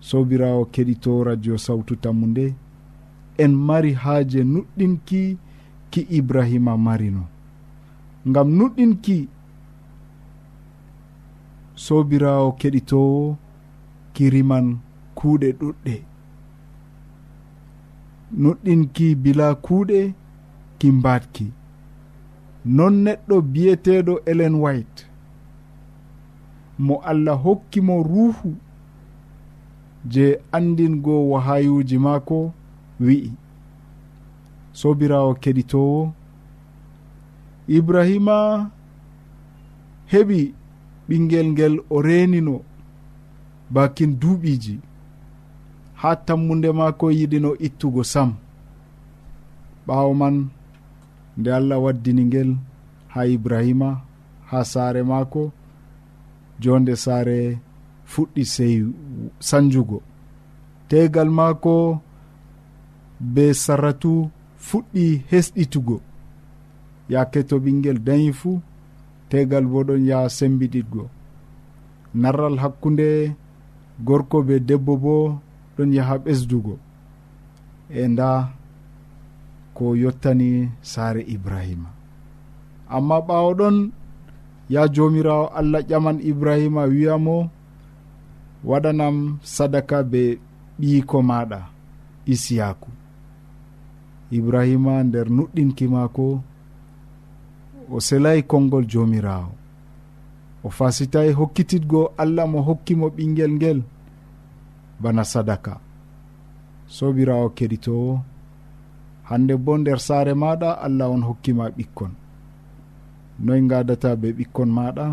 Sobirawo 0.00 0.64
keɗito 0.74 1.24
radio 1.24 1.56
sawtu 1.58 1.94
tammu 1.96 2.26
nde 2.26 2.54
en 3.38 3.52
mari 3.66 3.92
haaje 4.02 4.40
nuɗɗinki 4.44 5.38
ki 5.90 6.00
ibrahima 6.18 6.76
marino. 6.76 7.22
Ngam 8.28 8.48
nuɗɗinki 8.58 9.18
sobirawo 11.84 12.52
keɗitowo 12.60 13.36
kiriman 14.14 14.66
kuuɗe 15.16 15.48
ɗuɗɗe. 15.60 15.94
Nuɗɗinki 18.40 19.06
bila 19.22 19.46
kuuɗe 19.64 19.98
ki 20.78 20.88
mbatki 20.98 21.46
non 22.76 22.94
neɗɗo 23.04 23.36
biyeteɗo 23.52 24.14
elen 24.30 24.54
white. 24.62 25.00
Mo 26.78 26.94
allah 27.10 27.36
hokkimo 27.44 27.94
ruuhu 28.02 28.50
je 30.12 30.24
andingo 30.56 31.14
wahayuji 31.30 31.96
maako 32.04 32.38
wi'i. 33.00 33.30
Sobirawo 34.78 35.30
keɗitowo 35.42 36.00
ibrahima 37.76 38.36
heɓi 40.12 40.40
ɓingel 41.08 41.46
ngel 41.52 41.74
o 41.90 42.02
renino 42.06 42.54
bakin 43.70 44.18
duuɓiji 44.20 44.74
ha 46.00 46.10
tammude 46.26 46.72
mako 46.72 47.06
yiɗino 47.18 47.50
ittugo 47.66 48.02
sam. 48.12 48.30
Ɓawo 49.86 50.14
man 50.20 50.36
nde 51.38 51.50
allah 51.58 51.78
waddini 51.84 52.22
ngel 52.24 52.50
ha 53.12 53.20
ibrahima 53.26 53.88
ha 54.50 54.58
saare 54.64 55.02
mako 55.02 55.42
jonde 56.62 56.94
saare 57.04 57.58
fuɗɗi 58.12 58.42
sey 58.54 58.74
sanjugo. 59.48 59.98
Tegal 60.88 61.30
mako 61.38 61.74
be 63.34 63.44
sarratu 63.64 64.12
fuɗɗi 64.66 65.04
hesɗitugo. 65.30 65.96
Yake 67.12 67.40
to 67.48 67.56
ɓinguel 67.64 67.98
dañi 68.06 68.32
fuu 68.40 68.60
tegal 69.28 69.64
bo 69.72 69.78
ɗon 69.88 70.02
yaha 70.08 70.28
sembiɗitgo. 70.36 71.02
Narral 72.14 72.56
hakkunde 72.62 73.06
gorko 74.00 74.42
be 74.42 74.58
debbo 74.60 74.96
bo 74.96 75.14
ɗon 75.76 75.92
yaha 75.96 76.14
ɓesdugo. 76.24 76.74
E 77.90 78.08
nda 78.08 78.28
ko 79.74 79.84
yottani 79.96 80.70
saare 80.82 81.22
ibrahima. 81.34 81.90
Amma 82.88 83.16
ɓawo 83.26 83.50
ɗon 83.58 83.76
ya 84.70 84.82
jomirawo 84.94 85.46
allah 85.58 85.82
ƴaman 85.88 86.18
ibrahima 86.30 86.82
wiyamo 86.90 87.50
waɗanam 88.64 89.16
sadaka 89.42 90.02
be 90.10 90.38
ɓiyiko 90.80 91.18
maɗa 91.28 91.60
isiyaku. 92.32 92.90
Ibrahima 94.36 94.92
nder 95.04 95.26
nuɗɗinki 95.36 95.84
mako 95.94 96.26
o 97.90 98.00
selayi 98.06 98.42
konngol 98.50 98.84
jomirawo. 98.90 99.52
o 100.64 100.68
fasitay 100.70 101.28
hokkititgo 101.38 102.00
allah 102.22 102.44
mo 102.52 102.60
hokkimo 102.68 103.06
ɓinguel 103.16 103.52
ngel. 103.58 103.78
Bana 105.02 105.24
sadaka. 105.32 105.72
Sobirawo 106.96 107.48
keɗitowo. 107.56 108.12
Hande 109.28 109.54
bo 109.64 109.72
nder 109.78 109.98
saare 110.06 110.32
maɗa 110.42 110.70
allah 110.86 111.08
on 111.14 111.22
hokkima 111.28 111.64
ɓikkon. 111.76 112.12
Noy 113.44 113.60
gadata 113.70 114.10
be 114.20 114.28
ɓikkon 114.38 114.70
maɗa? 114.76 115.06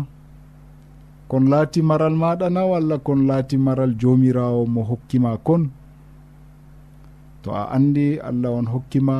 Kon 1.28 1.44
laati 1.52 1.80
maral 1.88 2.14
maɗa 2.22 2.46
na 2.54 2.62
walla 2.70 2.96
kon 3.06 3.20
laati 3.28 3.56
maral 3.66 3.92
jomirawo 4.00 4.62
mo 4.74 4.80
hokkima 4.90 5.30
kon? 5.46 5.62
To 7.42 7.48
a 7.60 7.62
andi 7.76 8.06
allah 8.28 8.50
on 8.58 8.66
hokkima 8.72 9.16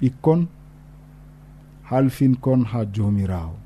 ɓikkon 0.00 0.40
halfin 1.90 2.34
kon 2.44 2.60
ha 2.70 2.80
jomirawo 2.94 3.63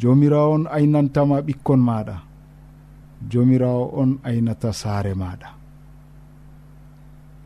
jomirawo 0.00 0.52
on 0.54 0.64
aynantama 0.76 1.36
ɓikkon 1.46 1.80
maɗa. 1.88 2.16
Jomirawo 3.30 3.84
on 4.00 4.10
aynata 4.28 4.72
saare 4.80 5.12
maɗa. 5.14 5.48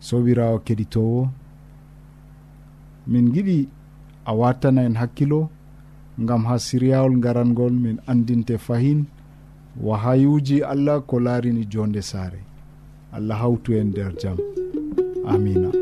Sobirawo 0.07 0.59
keɗitowo. 0.67 1.23
Min 3.11 3.27
giɗi 3.35 3.69
a 4.25 4.33
wattana 4.41 4.83
en 4.89 4.95
hakkilo 5.01 5.41
gam 6.19 6.45
ha 6.49 6.55
siryawol 6.59 7.15
garangol 7.25 7.73
min 7.73 7.97
andinte 8.07 8.59
fahin 8.59 9.07
wahayuji 9.87 10.63
allah 10.63 11.01
ko 11.09 11.17
laarini 11.21 11.65
jonde 11.73 12.03
saare. 12.03 12.41
Allah 13.13 13.37
hawtu 13.43 13.75
en 13.81 13.89
nder 13.91 14.13
jaam 14.21 14.39
amina. 15.27 15.82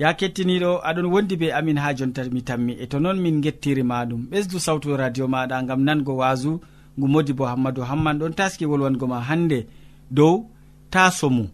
ya 0.00 0.08
kettiniɗo 0.18 0.70
aɗon 0.88 1.06
wondi 1.12 1.34
be 1.40 1.46
amin 1.58 1.78
ha 1.82 1.88
jonta 1.98 2.22
mi 2.34 2.40
tammi. 2.48 2.72
E 2.82 2.86
to 2.90 2.96
noon 3.02 3.18
min 3.24 3.36
gettirima 3.44 3.96
ɗum 4.08 4.22
ɓesdu 4.30 4.56
sawtu 4.66 4.88
radio 5.02 5.24
maɗa 5.34 5.56
gam 5.68 5.80
nango 5.86 6.12
wasu 6.20 6.52
ngu 6.96 7.06
modi 7.12 7.32
bo 7.38 7.44
hammadou 7.50 7.84
hamman 7.90 8.16
ɗon 8.20 8.32
taski 8.38 8.64
wolwango 8.70 9.06
ma 9.12 9.18
hande. 9.28 9.58
Dow 10.16 10.34
ta 10.92 11.02
somu. 11.18 11.44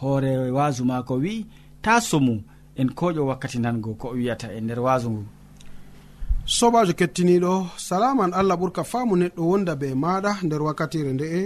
Hoore 0.00 0.32
wasu 0.56 0.82
mako 0.90 1.14
wi'i 1.22 1.46
ta 1.84 1.94
somu. 2.08 2.34
En 2.80 2.88
koƴo 2.98 3.22
wakkati 3.30 3.58
nango 3.64 3.90
ko 4.00 4.06
wiyata 4.16 4.52
e 4.52 4.60
nder 4.60 4.80
wasu 4.86 5.08
ngu. 5.10 5.24
Sobajo 6.56 6.92
kettiniɗo 7.00 7.52
salaman 7.88 8.32
allah 8.38 8.56
ɓurka 8.60 8.82
faamu 8.90 9.14
neɗɗo 9.16 9.42
wonda 9.50 9.72
be 9.80 9.88
maɗa 10.02 10.30
nder 10.44 10.62
wakkatire 10.66 11.12
nde'e 11.16 11.42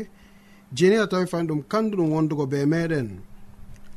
jeni 0.77 0.97
a 0.97 1.07
tawi 1.11 1.27
fani 1.31 1.47
ɗum 1.49 1.61
kanduɗum 1.71 2.09
wondugo 2.15 2.45
be 2.53 2.59
meɗen. 2.73 3.09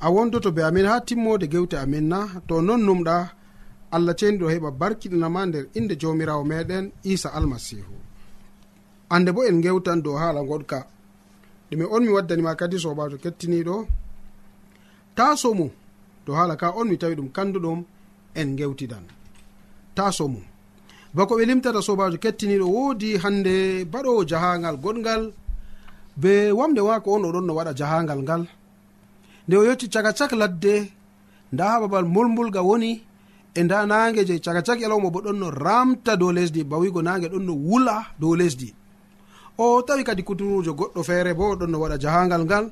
a 0.06 0.10
wondoto 0.12 0.52
be 0.52 0.62
amin 0.64 0.86
ha 0.86 1.00
timmode 1.08 1.48
gewte 1.54 1.76
amin 1.84 2.06
na 2.12 2.20
to 2.48 2.56
non 2.62 2.82
numɗa 2.88 3.16
allah 3.96 4.14
ceniɗo 4.20 4.48
heɓa 4.54 4.70
barkiɗinama 4.80 5.42
nder 5.48 5.66
inde 5.78 5.94
jawmirawo 6.02 6.44
meɗen 6.52 6.86
isa 7.12 7.30
almasihu. 7.38 7.96
Ande 9.14 9.32
bo 9.36 9.42
en 9.50 9.62
gewtan 9.64 10.00
dow 10.06 10.16
haala 10.22 10.42
goɗka. 10.50 10.80
Ɗume 11.70 11.86
on 11.96 12.02
mi 12.06 12.10
waddanima 12.16 12.56
kadi 12.60 12.78
sobajo 12.84 13.18
kettiniɗo. 13.24 13.76
Taso 15.18 15.54
mum 15.54 15.70
dow 16.26 16.34
haala 16.38 16.56
ka 16.62 16.68
on 16.80 16.86
mi 16.90 16.98
tawi 17.02 17.16
ɗum 17.16 17.30
kanduɗum 17.36 17.80
en 18.40 18.50
gewtidan. 18.58 19.06
Taso 19.96 20.28
mum 20.28 20.44
bako 21.16 21.34
ɓe 21.38 21.44
limtata 21.50 21.82
sobajo 21.88 22.18
kettiniɗo 22.24 22.66
woodi 22.76 23.10
hande 23.24 23.86
baɗowo 23.92 24.22
jahangal 24.30 24.76
goɗgal 24.84 25.24
be 26.22 26.52
wamde 26.60 26.82
wako 26.88 27.08
on 27.16 27.24
oɗon 27.30 27.46
no 27.48 27.54
waɗa 27.58 27.72
jahangal 27.80 28.20
ngal. 28.26 28.44
nde 29.48 29.58
o 29.58 29.64
yecci 29.64 29.90
caga 29.90 30.14
cak 30.14 30.32
ladde 30.32 30.76
nda 31.54 31.64
ha 31.72 31.80
babal 31.82 32.06
mulmulga 32.06 32.62
woni 32.62 32.92
e 33.54 33.64
nda 33.64 33.86
nange 33.86 34.26
je 34.26 34.40
caga 34.40 34.62
cak 34.62 34.80
yalawma 34.82 35.08
e 35.08 35.12
bo 35.12 35.20
ɗon 35.22 35.38
no 35.40 35.52
ramta 35.52 36.16
dow 36.16 36.32
lesdi 36.32 36.64
bawigo 36.64 37.02
nange 37.02 37.28
ɗon 37.28 37.44
no 37.46 37.54
wula 37.54 38.06
dow 38.20 38.36
lesdi. 38.36 38.74
O 39.58 39.82
tawi 39.82 40.04
kadi 40.04 40.24
kuturujo 40.24 40.72
goɗɗo 40.74 41.04
feere 41.04 41.34
bo 41.34 41.56
ɗon 41.56 41.70
no 41.72 41.78
waɗa 41.80 41.98
jahangal 42.00 42.44
ngal 42.46 42.66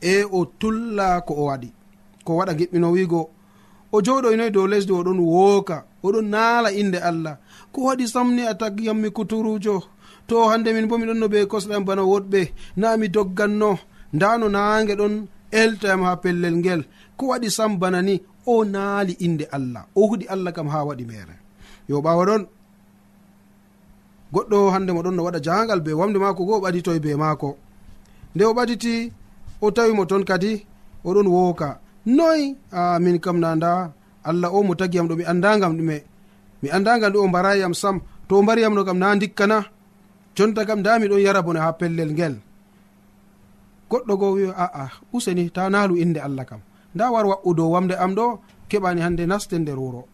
e 0.00 0.24
o 0.24 0.44
tulla 0.60 1.20
ko 1.26 1.34
o 1.34 1.44
waɗi. 1.50 1.68
Ko 2.24 2.36
waɗa 2.38 2.52
giɓɓino 2.58 2.88
wigo 2.92 3.30
o 3.92 3.96
joɗoynoy 4.04 4.50
dow 4.50 4.66
lesdi 4.66 4.92
oɗon 4.92 5.18
wooka 5.18 5.84
oɗon 6.04 6.26
naala 6.28 6.70
inde 6.72 6.98
allah. 7.10 7.36
Ko 7.72 7.80
waɗi 7.88 8.06
samni 8.06 8.42
a 8.46 8.54
tagyammi 8.54 9.10
kuturujo 9.10 9.82
to 10.28 10.48
hande 10.48 10.70
min 10.72 10.86
bo 10.86 10.98
miɗon 10.98 11.18
no 11.18 11.26
ɓe 11.28 11.46
kosɗam 11.46 11.84
bana 11.84 12.02
woɗɓe 12.02 12.40
na 12.76 12.96
mi 12.96 13.08
dogganno. 13.08 13.78
Nda 14.12 14.38
no 14.38 14.48
naange 14.48 14.94
ɗon 15.00 15.26
eltoyam 15.60 16.02
ha 16.06 16.16
pellel 16.22 16.56
ngel. 16.60 16.82
Ko 17.16 17.22
waɗi 17.30 17.48
sam 17.50 17.72
bana 17.80 18.00
ni 18.02 18.14
o 18.46 18.64
naali 18.64 19.12
inde 19.26 19.44
allah. 19.56 19.82
O 19.98 20.00
huɗi 20.08 20.26
allah 20.34 20.52
kam 20.56 20.68
ha 20.72 20.78
waɗi 20.88 21.04
mere. 21.10 21.34
Yo 21.88 22.00
ɓawa 22.04 22.22
ɗon 22.28 22.42
goɗɗo 24.34 24.58
hande 24.72 24.90
mo 24.92 25.00
ɗon 25.04 25.14
no 25.16 25.22
waɗa 25.26 25.40
jahangal 25.46 25.80
be 25.84 25.90
wamde 26.00 26.18
maako 26.22 26.42
go 26.48 26.54
o 26.58 26.62
ɓaditoye 26.64 27.00
be 27.04 27.10
maako. 27.22 27.48
Nde 28.34 28.44
o 28.50 28.52
ɓaditi 28.58 28.94
o 29.64 29.66
tawimo 29.76 30.04
toon 30.10 30.24
kadi 30.28 30.52
oɗon 31.08 31.28
wooka. 31.34 31.68
Noy 32.06 32.40
a 32.78 32.98
min 33.04 33.18
kam 33.24 33.38
nanda 33.42 33.70
allah 34.28 34.50
o 34.56 34.62
mo 34.62 34.74
tagiyam 34.80 35.06
ɗo 35.08 35.14
mi 35.18 35.24
andagam 35.32 35.72
ɗume. 35.78 35.96
Mi 36.62 36.68
andagam 36.76 37.12
ɗu 37.12 37.18
o 37.24 37.28
mbarayiyam 37.28 37.74
sam. 37.74 37.96
To 38.28 38.32
o 38.38 38.42
mbariyam 38.42 38.74
no 38.74 38.84
kam 38.84 38.98
na 38.98 39.16
dikkana 39.22 39.58
jonta 40.36 40.62
kam 40.68 40.80
nda 40.80 40.98
miɗon 41.00 41.20
yara 41.26 41.42
bone 41.42 41.60
ha 41.64 41.72
pellel 41.80 42.10
ngel. 42.14 42.34
goɗɗo 43.90 44.14
go 44.20 44.26
wi 44.36 44.44
aa 44.56 44.88
useni 45.12 45.50
ta 45.50 45.68
naalu 45.70 45.96
inde 45.96 46.20
allah 46.20 46.44
kam. 46.44 46.60
Nda 46.94 47.10
war 47.10 47.26
waɓɓu 47.26 47.54
dow 47.56 47.70
wamde 47.74 47.94
am 48.04 48.14
ɗo 48.14 48.38
keɓani 48.68 49.00
hande 49.00 49.26
naste 49.26 49.56
nder 49.58 49.78
wuro 49.78 50.04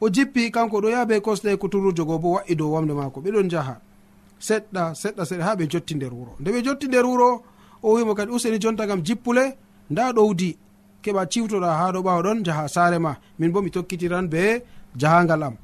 o 0.00 0.08
jippi 0.14 0.50
kanko 0.50 0.80
ɗo 0.80 0.88
yaha 0.94 1.06
be 1.06 1.20
kosɗe 1.20 1.56
kuturujo 1.56 2.04
go 2.04 2.18
bo 2.18 2.28
wa'i 2.36 2.54
dow 2.54 2.70
wamde 2.74 2.92
maako 2.94 3.20
ɓeɗon 3.24 3.48
jaha 3.52 3.74
seɗɗa 4.46 4.82
seɗɗa 5.00 5.22
seɗɗa 5.28 5.44
ha 5.44 5.56
ɓe 5.56 5.64
jotti 5.72 5.94
nder 5.94 6.12
wuro 6.18 6.32
nde 6.40 6.48
ɓe 6.54 6.60
jotti 6.66 6.86
nder 6.88 7.06
wuro 7.06 7.28
o 7.82 7.94
wimo 7.94 8.14
kadi 8.14 8.30
useni 8.32 8.58
jonta 8.62 8.86
kam 8.86 9.00
jippule 9.06 9.44
nda 9.90 10.12
ɗowdi 10.12 10.50
keɓa 11.04 11.22
ciwtoɗa 11.32 11.68
ha 11.78 11.92
ɗo 11.94 12.00
ɓawa 12.06 12.22
ɗon 12.26 12.38
jaha 12.46 12.68
saare 12.74 12.98
ma. 12.98 13.12
Min 13.38 13.50
bo 13.52 13.58
mi 13.62 13.70
tokkitiran 13.70 14.26
be 14.32 14.62
jahangal 15.00 15.42
am. 15.46 15.54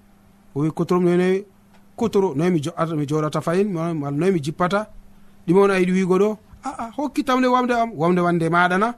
O 0.54 0.60
wi 0.62 0.70
kuturum 0.70 1.04
noyi 1.04 1.44
kuturu 1.98 2.28
noy 2.36 2.50
mi 2.50 2.60
joɗata 3.10 3.40
fayin 3.46 3.68
mal 3.72 4.14
noy 4.20 4.30
mi 4.34 4.40
jippata. 4.44 4.80
Ɗimon 5.46 5.70
ayiɗi 5.70 5.92
wigo 5.92 6.16
ɗo 6.22 6.28
aa 6.64 6.90
hokkitamle 6.96 7.46
wamde 7.46 7.74
am 7.74 7.90
wamde 7.96 8.20
wande 8.20 8.46
maɗana 8.48 8.94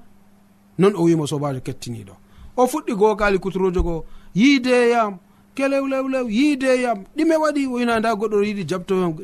non 0.78 0.94
o 0.96 1.02
wimo 1.04 1.26
sobajo 1.26 1.60
kettiniɗo. 1.60 2.14
O 2.56 2.66
fuɗɗi 2.66 2.92
gokali 2.94 3.38
kuturojo 3.38 3.82
go 3.82 4.04
yiideyam 4.34 5.18
kelewlewlew 5.54 6.26
yiideyam 6.28 6.98
ɗime 7.16 7.34
waɗi 7.42 7.66
woyna 7.66 7.98
nda 7.98 8.14
goɗɗo 8.14 8.42
yiɗi 8.48 8.64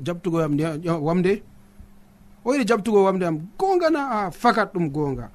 jabtugo 0.07 0.41
yam 0.41 0.55
wamde. 1.03 1.43
O 2.45 2.53
yiɗi 2.53 2.65
jabtugo 2.69 3.05
wamde 3.05 3.25
am 3.27 3.37
gonga 3.59 3.91
na 3.91 4.01
a 4.17 4.31
fakat 4.31 4.73
ɗum 4.75 4.87
gonga. 4.91 5.31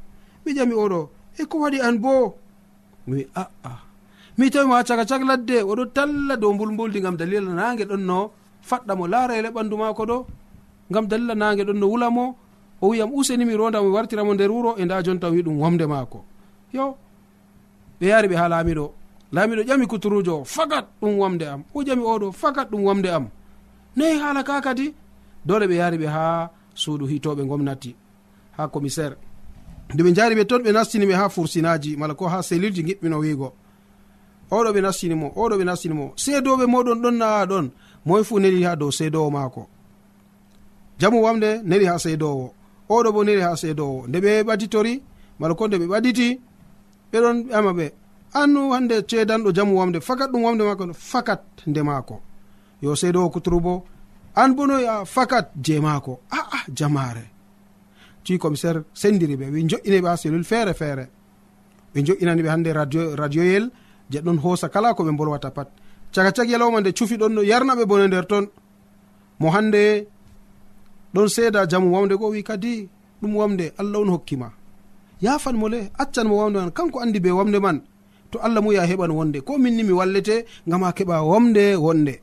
Wijami 0.45 0.73
oɗo 0.73 1.09
e 1.39 1.43
ko 1.45 1.55
waɗi 1.63 1.79
an 1.81 1.97
bo? 2.03 2.35
Mi 3.07 3.13
wi 3.17 3.27
aa. 3.35 3.79
Mi 4.37 4.49
tawimo 4.49 4.73
ha 4.75 4.83
caka 4.83 5.05
cak 5.05 5.21
ladde 5.29 5.61
oɗo 5.61 5.83
talla 5.93 6.35
dow 6.37 6.53
mbulmbuldi 6.53 7.01
gam 7.01 7.15
dalila 7.17 7.53
nage 7.53 7.83
ɗon 7.85 8.01
no 8.09 8.31
faɗɗa 8.69 8.93
mo 8.95 9.05
laara 9.07 9.33
ele 9.37 9.49
ɓandu 9.55 9.75
mako 9.77 10.03
ɗo 10.05 10.17
gam 10.93 11.05
dalila 11.07 11.35
nage 11.35 11.63
ɗon 11.67 11.77
no 11.81 11.87
wulamo 11.91 12.35
o 12.83 12.89
wiyam 12.89 13.13
useni 13.15 13.45
mi 13.45 13.55
ronda 13.57 13.81
mi 13.81 13.87
wartiramo 13.89 14.33
nder 14.33 14.51
wuro 14.51 14.75
e 14.77 14.85
nda 14.85 15.03
jonta 15.03 15.27
wi 15.29 15.41
ɗum 15.41 15.59
wamde 15.61 15.85
maako. 15.85 16.25
Yo 16.73 16.97
ɓe 18.01 18.07
yari 18.07 18.27
ɓe 18.27 18.35
ha 18.35 18.47
laamiɗo. 18.49 18.91
Laamiɗo 19.31 19.63
ƴami 19.63 19.87
kuturujo 19.87 20.41
o 20.41 20.43
fakat 20.43 20.85
ɗum 21.01 21.17
wamde 21.19 21.43
am. 21.47 21.63
O 21.73 21.81
ƴami 21.81 22.03
oɗo 22.03 22.31
fakat 22.31 22.69
ɗum 22.71 22.83
wamde 22.83 23.07
am. 23.09 23.29
Nayi 23.95 24.19
haala 24.19 24.43
ka 24.43 24.61
kadi? 24.61 24.93
Dole 25.45 25.65
ɓe 25.67 25.75
yari 25.75 25.97
ɓe 25.97 26.07
ha 26.07 26.49
suudu 26.75 27.05
hitoɓe 27.07 27.45
gomnati 27.47 27.95
ha 28.57 28.67
commissaire. 28.67 29.15
Nde 29.93 30.03
ɓe 30.03 30.13
jari 30.15 30.35
ɓe 30.35 30.45
ton 30.45 30.59
ɓe 30.61 30.71
nastinimi 30.73 31.13
ha 31.13 31.29
fursinaji 31.29 31.95
mala 31.97 32.13
ko 32.15 32.27
ha 32.27 32.43
selilji 32.43 32.83
giɓɓino 32.83 33.17
wiigo. 33.19 33.53
Oɗo 34.51 34.73
ɓe 34.75 34.81
nastinimo 34.81 35.31
oɗo 35.35 35.55
ɓe 35.57 35.63
nastinimo 35.63 36.13
seedoɓe 36.17 36.65
moɗon 36.67 36.99
ɗon 37.01 37.15
naa 37.17 37.45
ɗon. 37.45 37.71
Moye 38.05 38.23
fu 38.23 38.39
neli 38.39 38.63
ha 38.63 38.75
dow 38.75 38.91
seedowo 38.91 39.29
maako. 39.31 39.67
Jamu 40.99 41.23
wamde 41.23 41.61
neli 41.63 41.85
ha 41.85 41.97
seedowo. 41.97 42.51
oɗo 42.97 43.09
bo 43.11 43.17
boniri 43.17 43.41
ha 43.41 43.55
seedowo 43.55 44.07
nde 44.07 44.17
ɓe 44.23 44.31
ɓaditori 44.47 44.93
mala 45.39 45.53
ko 45.55 45.67
nde 45.67 45.77
ɓe 45.81 45.87
ɓaditi 45.93 46.27
ɓeɗon 47.11 47.37
ɓiyama 47.47 47.71
ɓe 47.77 47.85
annu 48.33 48.71
hande 48.73 48.95
ceedanɗo 49.09 49.51
jamu 49.55 49.73
wamde 49.79 49.99
fakat 50.01 50.29
ɗum 50.31 50.43
wamde 50.43 50.63
mako 50.63 50.93
fakat 50.93 51.41
nde 51.67 51.81
maako. 51.83 52.21
Yo 52.81 52.95
seedowo 52.95 53.29
kuturu 53.29 53.59
bo 53.61 53.83
an 54.35 54.49
bo 54.55 54.63
a 54.65 55.05
fakat 55.05 55.51
je 55.61 55.79
maako. 55.79 56.19
Aa 56.31 56.59
jamare 56.73 57.25
tui 58.23 58.37
commissaire 58.37 58.81
sendiri 58.93 59.35
ɓe 59.35 59.45
ɓe 59.53 59.59
joƴƴiniɓe 59.69 60.07
ha 60.07 60.17
cellule 60.17 60.43
feere 60.43 60.73
feere. 60.73 61.05
Ɓe 61.93 62.03
jo'inani 62.05 62.41
ɓe 62.41 62.49
hande 62.49 62.73
radio 62.73 63.15
radioyel 63.15 63.69
je 64.09 64.19
ɗon 64.19 64.37
hoosa 64.39 64.69
kala 64.69 64.93
ko 64.93 65.03
ɓe 65.03 65.11
bolwata 65.17 65.51
pat. 65.51 65.69
Caga 66.13 66.31
cag 66.31 66.49
yalawma 66.49 66.81
nde 66.81 66.91
cufi 66.93 67.17
ɗon 67.17 67.33
no 67.33 67.41
yarna 67.41 67.75
bone 67.85 68.07
nder 68.07 68.25
ton. 68.27 68.45
Mo 69.39 69.49
hande 69.49 70.07
ɗon 71.13 71.27
seeda 71.27 71.65
jamu 71.67 71.93
wamde 71.95 72.15
go 72.19 72.29
wi 72.29 72.43
kadi 72.43 72.89
ɗum 73.21 73.35
wamde 73.35 73.65
allah 73.77 73.99
on 74.01 74.09
hokkima 74.09 74.51
yafan 75.21 75.55
mo 75.55 75.67
le 75.69 75.79
accan 75.97 76.27
mo 76.27 76.35
wamde 76.41 76.57
man 76.59 76.71
kanko 76.71 76.99
andi 76.99 77.19
be 77.19 77.29
wamde 77.31 77.59
man 77.61 77.81
to 78.33 78.39
allah 78.41 78.61
mu 78.65 78.73
ya 78.73 78.83
heɓan 78.85 79.11
wonde. 79.11 79.41
Ko 79.45 79.57
minni 79.57 79.83
mi 79.83 79.93
wallete 79.93 80.45
gam 80.67 80.81
ha 80.83 80.91
keɓa 80.91 81.21
wamde 81.21 81.75
wonde. 81.75 82.19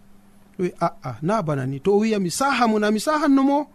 Wi 0.58 0.72
aa 0.80 1.14
na 1.22 1.42
bana 1.42 1.66
ni 1.66 1.78
to 1.80 1.94
o 1.94 1.98
wiyami 2.02 2.30
sahamo 2.30 2.78
na 2.78 2.90
mi 2.90 3.00
sahannomo 3.00 3.66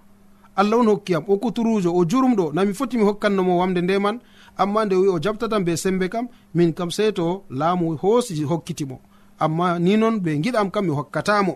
allah 0.55 0.77
on 0.79 0.87
hokkiyam 0.87 1.23
o 1.27 1.37
kuturujo 1.37 1.89
o 1.95 2.05
jurumɗo 2.05 2.53
na 2.53 2.65
mi 2.65 2.73
foti 2.73 2.97
mi 2.97 3.03
hokkannomo 3.03 3.57
wamde 3.57 3.81
nde 3.81 3.99
man. 3.99 4.19
Amma 4.57 4.85
nde 4.85 4.95
wi 4.95 5.07
o 5.07 5.17
jaɓtatam 5.19 5.63
be 5.65 5.75
sembe 5.77 6.09
kam 6.09 6.27
min 6.53 6.73
kam 6.73 6.91
sey 6.91 7.11
to 7.11 7.43
laamu 7.49 7.95
hoosi 7.97 8.43
hokkitimo 8.43 8.99
amma 9.39 9.79
ni 9.79 9.97
noon 9.97 10.19
ɓe 10.19 10.31
giɗam 10.43 10.69
kam 10.71 10.85
mi 10.85 10.91
hokkatamo 10.91 11.55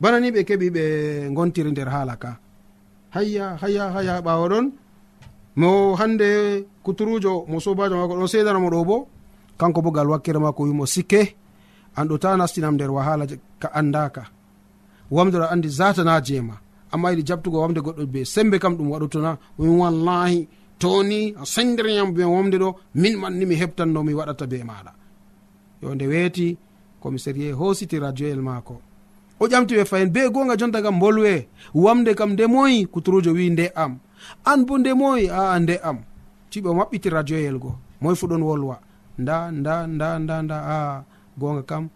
bana 0.00 0.20
ni 0.20 0.30
ɓe 0.30 0.40
keɓi 0.48 0.66
ɓe 0.70 0.82
gontiri 1.34 1.70
nder 1.70 1.88
haala 1.88 2.16
ka. 2.16 2.30
hayya 3.14 3.46
hayya 3.62 3.84
hayya 3.94 4.14
ɓawa 4.26 4.46
ɗon. 4.52 4.66
Mo 5.56 5.94
hande 6.00 6.28
kuturujo 6.84 7.32
mo 7.50 7.56
sobajo 7.64 7.94
mako 7.96 8.14
ɗon 8.18 8.28
sedanamo 8.32 8.68
ɗo 8.74 8.80
bo. 8.88 8.96
Kanko 9.58 9.80
bo 9.84 9.90
gal 9.90 10.08
wakkere 10.12 10.38
mako 10.38 10.62
wimo 10.66 10.84
sikke. 10.86 11.20
An 11.96 12.08
ɗo 12.08 12.18
ta 12.22 12.36
nastinam 12.36 12.74
nder 12.74 12.90
wahala 12.90 13.24
ka 13.62 13.68
andaka. 13.78 14.22
Wamde 15.10 15.36
ɗo 15.38 15.46
andi 15.52 15.68
zatana 15.68 16.20
jeema 16.26 16.56
amma 16.92 17.10
yiɗi 17.10 17.22
jabtugo 17.28 17.58
wamde 17.62 17.80
goɗɗo 17.86 18.06
be 18.12 18.20
sembe 18.24 18.56
kam 18.62 18.74
ɗum 18.78 18.88
waɗotona 18.92 19.30
min 19.58 19.78
wallahi 19.80 20.48
toni 20.78 21.34
a 21.40 21.44
sendiriyam 21.54 22.12
be 22.16 22.22
wamde 22.34 22.56
ɗo 22.62 22.68
min 22.94 23.14
manni 23.20 23.44
mi 23.46 23.54
heɓtanno 23.60 24.00
mi 24.06 24.12
waɗata 24.18 24.46
be 24.50 24.58
maɗa. 24.70 24.92
Yo 25.82 25.94
nde 25.94 26.06
weeti 26.12 26.46
commissarie 27.02 27.50
série 27.50 27.52
hositi 27.52 27.98
radio 27.98 28.26
el 28.28 28.42
maako 28.42 28.74
o 29.40 29.46
ƴamti 29.46 29.74
ɓe 29.76 29.84
fayin. 29.84 30.10
Be 30.12 30.30
gonga 30.30 30.56
jonta 30.56 30.82
kam 30.82 30.98
bolwe. 30.98 31.48
Wamde 31.74 32.14
kam 32.14 32.32
nde 32.32 32.46
moyi 32.46 32.86
kuturujo 32.86 33.32
wi 33.32 33.50
nde 33.50 33.72
am. 33.74 33.98
An 34.44 34.64
bo 34.64 34.78
nde 34.78 34.94
moyi 34.94 35.28
aa 35.30 35.58
nde 35.58 35.78
am. 35.82 35.98
Ciɓe 36.50 36.68
o 36.68 36.74
maɓɓiti 36.74 37.08
radio 37.10 37.38
yelgo 37.38 37.74
moy 38.00 38.14
fu 38.14 38.26
ɗon 38.26 38.42
wolwa. 38.42 38.78
Nda 39.18 39.50
nda 39.50 39.86
nda 39.86 40.18
nda 40.18 40.42
nda 40.42 40.56
a 40.76 41.04
gonga 41.38 41.62
kam 41.62 41.88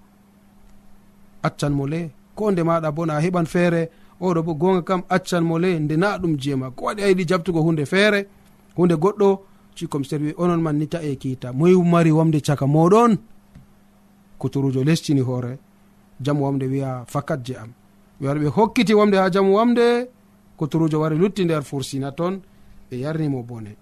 accan 1.42 1.70
mo 1.72 1.86
le. 1.86 2.10
Ko 2.34 2.50
nde 2.50 2.62
maɗa 2.62 2.92
bo 2.92 3.06
na 3.06 3.16
a 3.16 3.20
heɓan 3.20 3.46
feere 3.46 3.88
oɗo 4.20 4.42
bo 4.42 4.54
gonga 4.54 4.82
kam 4.82 5.02
accan 5.08 5.44
mo 5.44 5.58
le 5.58 5.78
nde 5.78 5.96
na 5.96 6.18
ɗum 6.18 6.36
jeema 6.36 6.70
ko 6.70 6.84
waɗi 6.86 7.02
a 7.02 7.08
yiɗi 7.08 7.24
jabtugo 7.28 7.60
hunde 7.62 7.84
feere 7.86 8.26
hunde 8.76 8.94
goɗɗo 8.94 9.38
cikomster 9.76 10.20
wi 10.22 10.34
onon 10.36 10.60
man 10.60 10.76
ni 10.78 10.86
ta 10.88 10.98
e 11.02 11.16
kiita. 11.16 11.52
Moy 11.52 11.74
mari 11.82 12.10
wamde 12.10 12.40
caka 12.40 12.66
moɗon 12.66 13.16
kuturujo 14.38 14.84
lescini 14.84 15.20
hoore 15.20 15.58
jamu 16.20 16.44
wamde 16.44 16.66
wiya 16.66 17.04
fakat 17.06 17.40
je 17.46 17.54
am. 17.56 17.70
Ɓe 18.20 18.26
wari 18.28 18.40
ɓe 18.40 18.48
hokkiti 18.56 18.94
wamde 18.94 19.16
ha 19.16 19.30
jamu 19.30 19.54
wamde 19.56 20.08
kotorujo 20.56 21.00
wari 21.00 21.16
lutti 21.18 21.44
nder 21.44 21.62
fursina 21.62 22.12
toon 22.12 22.40
ɓe 22.90 22.96
yarnimo 23.00 23.42
bone. 23.42 23.76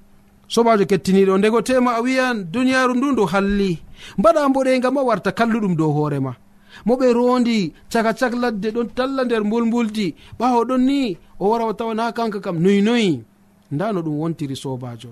Sobajo 0.48 0.84
kettiniɗo 0.86 1.38
ndego 1.38 1.62
tema 1.62 1.96
a 1.96 2.00
wiyan 2.00 2.44
duniyaru 2.52 2.94
ndu 2.94 3.12
ndu 3.12 3.24
halli. 3.26 3.78
Mbaɗa 4.18 4.48
mboɗenga 4.48 4.90
ma 4.90 5.02
warta 5.02 5.32
kalluɗum 5.32 5.74
dow 5.76 5.92
hoorema 5.92 6.36
mo 6.84 6.94
ɓe 6.96 7.12
rondi 7.12 7.72
caka 7.92 8.12
cak 8.14 8.34
ladde 8.34 8.68
ɗon 8.70 8.88
talla 8.94 9.24
nder 9.24 9.42
mbulmbuldi 9.44 10.14
ɓawo 10.38 10.64
ɗon 10.68 10.78
ni 10.84 11.16
o 11.40 11.48
wara 11.50 11.64
o 11.66 11.72
tawan 11.72 11.98
ha 11.98 12.12
kanka 12.12 12.40
kam 12.40 12.58
noyi 12.60 12.82
noyi. 12.82 13.24
Nda 13.72 13.92
no 13.92 14.00
ɗum 14.02 14.18
wontiri 14.20 14.56
sobajo. 14.56 15.08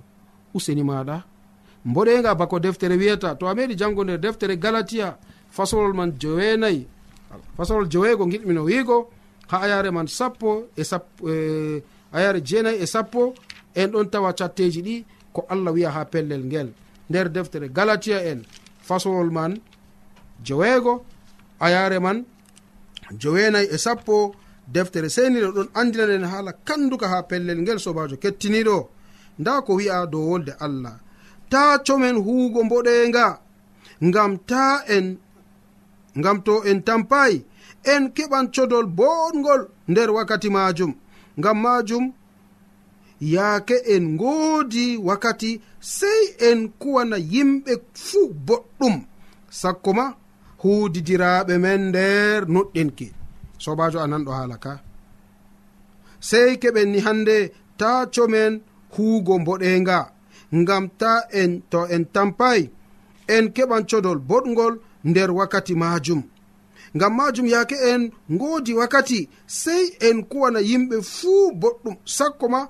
Useni 0.54 0.82
maɗa. 0.84 1.22
Mboɗenga 1.86 2.34
bako 2.34 2.60
deftere 2.60 2.96
wiyata 2.96 3.34
to 3.34 3.46
a 3.48 3.54
meɗi 3.54 3.74
jango 3.76 4.04
nder 4.04 4.18
deftere 4.20 4.56
galatiya 4.56 5.16
fasolol 5.50 5.94
man 5.94 6.12
jowenayi. 6.18 6.86
fasolol 7.56 7.88
joweego 7.88 8.24
giɗmino 8.26 8.62
wiigo 8.64 9.10
ha 9.48 9.56
ayare 9.62 9.90
man 9.90 10.06
sappo 10.06 10.68
e 10.76 10.84
sappo 10.84 11.28
e, 11.30 11.82
ayare 12.12 12.40
jeenayi 12.40 12.78
e 12.82 12.86
sappo 12.86 13.34
en 13.74 13.88
ɗon 13.92 14.10
tawa 14.10 14.32
catteji 14.32 14.82
ɗi 14.82 15.04
ko 15.32 15.46
allah 15.48 15.72
wiya 15.72 15.90
ha 15.90 16.04
pellel 16.04 16.44
ngel. 16.44 16.68
Nder 17.10 17.28
deftere 17.28 17.68
galatiya 17.68 18.18
en 18.30 18.42
fasolol 18.82 19.30
man 19.30 19.60
joweego 20.42 21.04
ayare 21.60 21.98
man 22.00 22.24
joweenayi 23.20 23.68
e 23.74 23.78
sappo 23.78 24.34
deftere 24.66 25.08
seniɗo 25.08 25.48
ɗon 25.56 25.68
andinanen 25.74 26.24
haala 26.24 26.52
kanduka 26.52 27.08
ha 27.08 27.22
pellel 27.22 27.60
ngel 27.62 27.78
sobajo 27.78 28.16
kettiniɗo 28.16 28.88
nda 29.38 29.62
ko 29.62 29.74
wi'a 29.74 30.06
dow 30.06 30.24
wolde 30.30 30.52
allah. 30.58 30.96
Ta 31.50 31.78
comen 31.86 32.16
huugo 32.16 32.64
mboɗenga 32.64 33.26
ngam 34.02 34.38
ta 34.46 34.84
en 34.88 35.18
ngam 36.18 36.38
to 36.46 36.54
en 36.70 36.78
tampayi 36.86 37.36
en 37.92 38.02
keɓan 38.16 38.46
codol 38.54 38.86
boɗgol 38.98 39.62
nder 39.90 40.08
wakkati 40.16 40.48
majum. 40.56 40.92
Ngam 41.38 41.58
majum 41.64 42.04
yaake 43.34 43.76
en 43.94 44.04
ngoodi 44.14 44.86
wakkati 45.08 45.50
sey 45.96 46.22
en 46.48 46.60
kuwana 46.80 47.16
yimɓe 47.32 47.72
fuu 48.06 48.28
boɗɗum. 48.46 48.96
Sakko 49.60 49.90
ma 49.98 50.06
huudidiraaɓe 50.62 51.54
men 51.64 51.80
nder 51.90 52.40
nuɗɗinki 52.54 53.06
sobajo 53.62 53.98
a 54.00 54.06
nanɗo 54.10 54.30
haala 54.38 54.56
ka. 54.64 54.72
Sey 56.28 56.50
keɓen 56.62 56.88
ni 56.92 56.98
hannde 57.06 57.36
ta 57.80 57.90
comen 58.14 58.52
huugo 58.94 59.34
mboɗenga. 59.42 59.98
Ngam 60.60 60.84
ta 61.00 61.12
en 61.40 61.52
to 61.70 61.80
en 61.94 62.04
tampayi 62.14 62.62
en 63.34 63.44
keɓan 63.56 63.82
codol 63.90 64.18
boɗgol 64.30 64.74
nder 65.04 65.30
wakkati 65.30 65.74
majum 65.74 66.22
ngam 66.96 67.12
majum 67.16 67.46
yaake 67.46 67.74
en 67.90 68.12
ngoodi 68.32 68.72
wakkati 68.74 69.28
sey 69.46 69.84
en 70.08 70.22
kuwana 70.30 70.60
yimɓe 70.68 70.96
fuu 71.14 71.52
boɗɗum 71.60 71.96
sakko 72.16 72.46
ma 72.54 72.60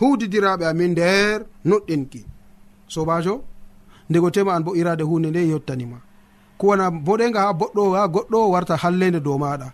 huudidiraɓe 0.00 0.64
amin 0.70 0.90
nder 0.94 1.38
noɗɗinki 1.68 2.20
sobajo 2.92 3.34
ndego 4.10 4.28
tema 4.34 4.52
an 4.54 4.64
bo 4.64 4.70
irade 4.80 5.02
hunde 5.10 5.28
nde 5.30 5.48
yettanima 5.50 5.98
kuwana 6.58 6.84
boɗega 7.06 7.40
ha 7.46 7.52
boɗɗo 7.60 7.82
ha 7.96 8.02
goɗɗo 8.14 8.38
warta 8.52 8.74
hallede 8.82 9.20
dow 9.26 9.38
maɗa 9.42 9.68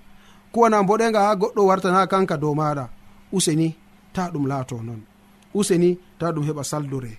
kuwana 0.53 0.77
boɗega 0.89 1.21
ha 1.27 1.31
goɗɗo 1.41 1.61
wartana 1.69 2.07
kanka 2.13 2.37
dow 2.43 2.55
maɗa 2.61 2.85
useni 3.37 3.69
ta 4.15 4.23
ɗum 4.33 4.45
laato 4.51 4.77
noon 4.87 5.03
useni 5.59 5.99
ta 6.19 6.27
ɗum 6.35 6.45
heɓa 6.49 6.63
saldure 6.71 7.13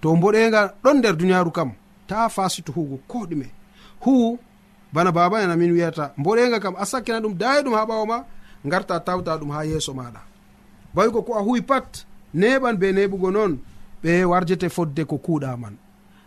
to 0.00 0.08
boɗega 0.22 0.60
ɗon 0.82 0.96
nder 0.98 1.14
duniyaru 1.16 1.50
kam 1.56 1.70
ta 2.08 2.28
fasituhugo 2.28 2.96
ko 3.10 3.18
ɗume. 3.30 3.55
hu 4.06 4.38
bana 4.92 5.10
baba 5.12 5.42
en 5.42 5.50
amin 5.50 5.72
wiyata 5.72 6.12
mboɗenga 6.18 6.58
kam 6.62 6.74
a 6.78 6.84
sakkina 6.86 7.20
ɗum 7.20 7.34
daye 7.40 7.62
ɗum 7.62 7.74
ha 7.74 7.84
ɓawo 7.90 8.06
ma 8.06 8.18
garta 8.64 9.00
tawta 9.00 9.36
ɗum 9.40 9.50
ha 9.50 9.64
yeeso 9.64 9.92
maɗa. 9.94 10.20
Bawi 10.94 11.10
ko 11.12 11.22
ko 11.22 11.32
a 11.38 11.42
huwi 11.42 11.60
pat 11.62 12.06
neɓan 12.34 12.76
be 12.80 12.92
neɓugo 12.92 13.30
noon 13.32 13.52
ɓe 14.02 14.24
warjete 14.24 14.68
fodde 14.68 15.04
ko 15.04 15.16
kuuɗa 15.18 15.56
man. 15.56 15.74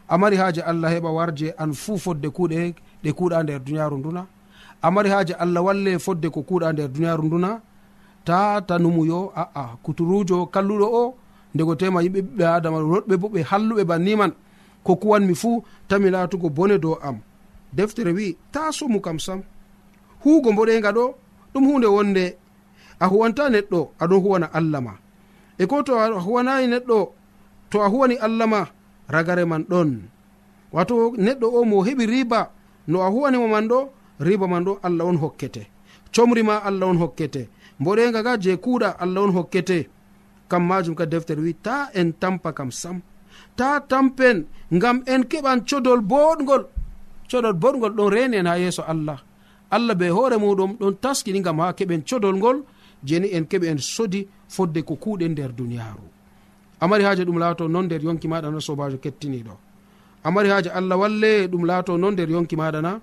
Amari 0.09 0.37
haaji 0.37 0.61
allah 0.61 0.89
heɓa 0.93 1.09
warje 1.17 1.53
an 1.57 1.73
fuu 1.73 1.97
fodde 1.97 2.27
kuuɗe 2.29 2.73
ɗe 3.03 3.09
kuuɗa 3.17 3.43
nder 3.43 3.59
duniyaru 3.65 3.97
nduna. 3.97 4.25
Amari 4.81 5.09
haaji 5.09 5.33
allah 5.33 5.61
walle 5.65 5.99
fodde 5.99 6.27
ko 6.29 6.41
kuuɗa 6.41 6.73
nder 6.73 6.87
duniyaru 6.93 7.23
nduna. 7.23 7.61
Ta 8.25 8.61
tanumuyo 8.61 9.31
aa 9.35 9.75
kuturujo 9.83 10.45
kalluɗo 10.53 10.87
o 11.01 11.15
ndego 11.53 11.75
tema 11.75 12.01
yimɓe 12.03 12.21
ɓiɓɓe 12.21 12.45
adama 12.55 12.77
roɗɓe 12.79 13.15
bo 13.21 13.27
ɓe 13.33 13.41
halluɓe 13.49 13.83
banniman 13.89 14.31
ko 14.83 14.95
kuwanmi 14.95 15.35
fuu 15.35 15.63
tami 15.87 16.09
laatugo 16.09 16.49
bone 16.49 16.77
dow 16.77 16.95
am. 17.01 17.17
deftere 17.73 18.11
wi 18.17 18.37
ta 18.51 18.71
somu 18.71 18.99
kam 19.01 19.19
sam. 19.19 19.41
Huugo 20.23 20.51
mboɗenga 20.51 20.91
ɗo 20.97 21.05
ɗum 21.53 21.63
hunde 21.67 21.87
wonde 21.87 22.25
a 22.99 23.05
huwanta 23.07 23.49
neɗɗo 23.49 23.79
aɗon 24.01 24.21
huwana 24.23 24.47
allah 24.53 24.81
ma. 24.81 24.93
E 25.57 25.65
ko 25.65 25.83
to 25.83 25.93
a 25.99 26.05
huwanayi 26.25 26.67
neɗɗo 26.67 26.97
to 27.69 27.77
a 27.81 27.87
huwani 27.89 28.15
allah 28.25 28.47
ma 28.47 28.61
ragare 29.07 29.45
man 29.45 29.63
ɗon. 29.69 29.89
Wato 30.71 30.95
neɗɗo 31.17 31.47
o 31.57 31.65
mo 31.65 31.83
heɓi 31.87 32.05
riba 32.05 32.51
no 32.87 33.01
a 33.01 33.09
huwanimo 33.09 33.47
man 33.47 33.67
ɗo 33.67 33.79
riba 34.19 34.47
man 34.47 34.63
ɗo 34.65 34.79
allah 34.83 35.05
on 35.07 35.17
hokkete. 35.17 35.67
Comri 36.13 36.43
ma 36.43 36.57
allah 36.67 36.87
on 36.89 36.97
hokkete. 36.97 37.49
Mboɗenga 37.79 38.23
ga 38.23 38.37
je 38.37 38.51
kuuɗa 38.63 38.89
allah 38.99 39.23
on 39.23 39.33
hokkete. 39.37 39.87
Kam 40.49 40.63
majum 40.67 40.95
ka 40.95 41.05
deftere 41.05 41.41
wi 41.41 41.53
ta 41.53 41.89
en 41.93 42.11
tampa 42.21 42.51
kam 42.53 42.71
sam. 42.71 43.01
Ta 43.55 43.79
tampen 43.79 44.47
ngam 44.73 45.03
en 45.05 45.23
keɓan 45.23 45.59
codol 45.67 46.01
boɗgol. 46.01 46.63
codol 47.29 47.53
boɗgol 47.53 47.93
ɗon 47.97 48.09
reni 48.09 48.37
en 48.37 48.47
ha 48.47 48.55
yeeso 48.57 48.83
allah. 48.87 49.19
Allah 49.71 49.95
be 49.95 50.09
hoore 50.09 50.37
muɗum 50.37 50.77
ɗon 50.79 50.93
taskini 51.01 51.41
gam 51.41 51.59
ha 51.59 51.73
keɓen 51.73 52.01
codol 52.09 52.35
ngol 52.35 52.63
jeni 53.03 53.27
en 53.33 53.43
keɓe 53.45 53.67
en 53.69 53.77
sodi 53.77 54.27
fodde 54.47 54.81
ko 54.83 54.95
kuuɗen 54.95 55.31
nder 55.31 55.51
duniyaru 55.53 56.03
amari 56.81 57.03
haaji 57.03 57.23
ɗum 57.25 57.37
laato 57.39 57.67
non 57.67 57.83
nder 57.85 58.01
yonki 58.03 58.27
maɗa 58.27 58.49
na 58.51 58.59
sobajo 58.59 58.97
kettiniɗo 58.97 59.53
amari 60.23 60.49
haaji 60.49 60.69
allah 60.69 60.97
walle 60.99 61.47
ɗum 61.47 61.65
laato 61.65 61.97
non 61.97 62.11
nder 62.13 62.29
yonki 62.29 62.55
maɗa 62.55 62.81
na 62.81 62.99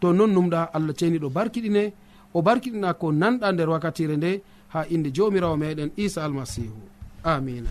to 0.00 0.12
non 0.12 0.28
numɗa 0.34 0.70
allah 0.76 0.94
ceniɗo 0.94 1.28
barkiɗine 1.30 1.92
o 2.34 2.42
barkiɗina 2.42 2.94
ko 2.94 3.12
nanɗa 3.12 3.52
nder 3.52 3.68
wakkatire 3.70 4.16
nde 4.16 4.42
ha 4.68 4.84
inde 4.90 5.08
jomirawo 5.16 5.56
meɗen 5.56 5.90
isa 5.96 6.24
almasihu 6.24 6.76
amina 7.24 7.70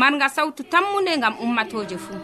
marga 0.00 0.28
sawtu 0.28 0.62
tammunde 0.72 1.12
gam 1.22 1.34
ummatoje 1.44 1.96
fuu. 1.98 2.20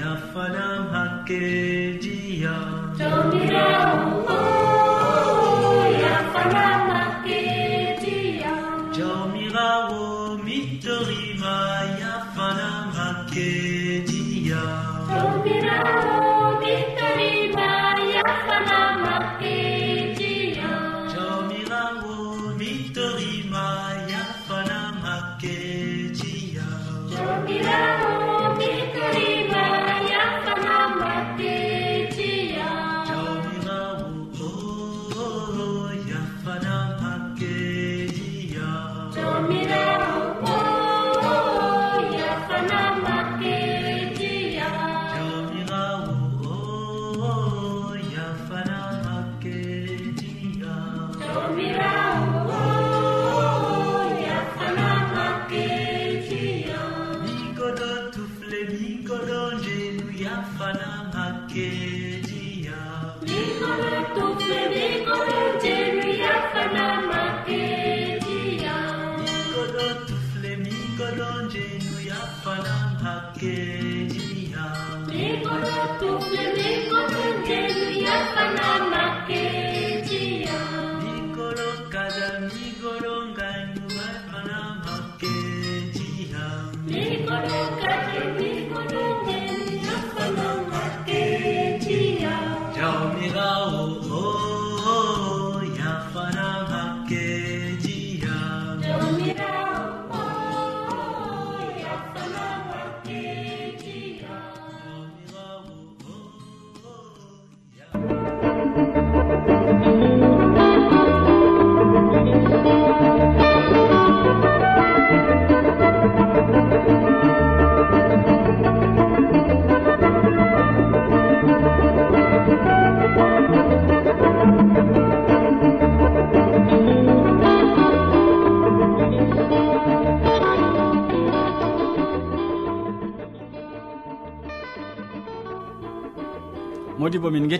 Yafanam 0.00 0.82
hakkeji 0.94 2.42
yam 2.42 2.94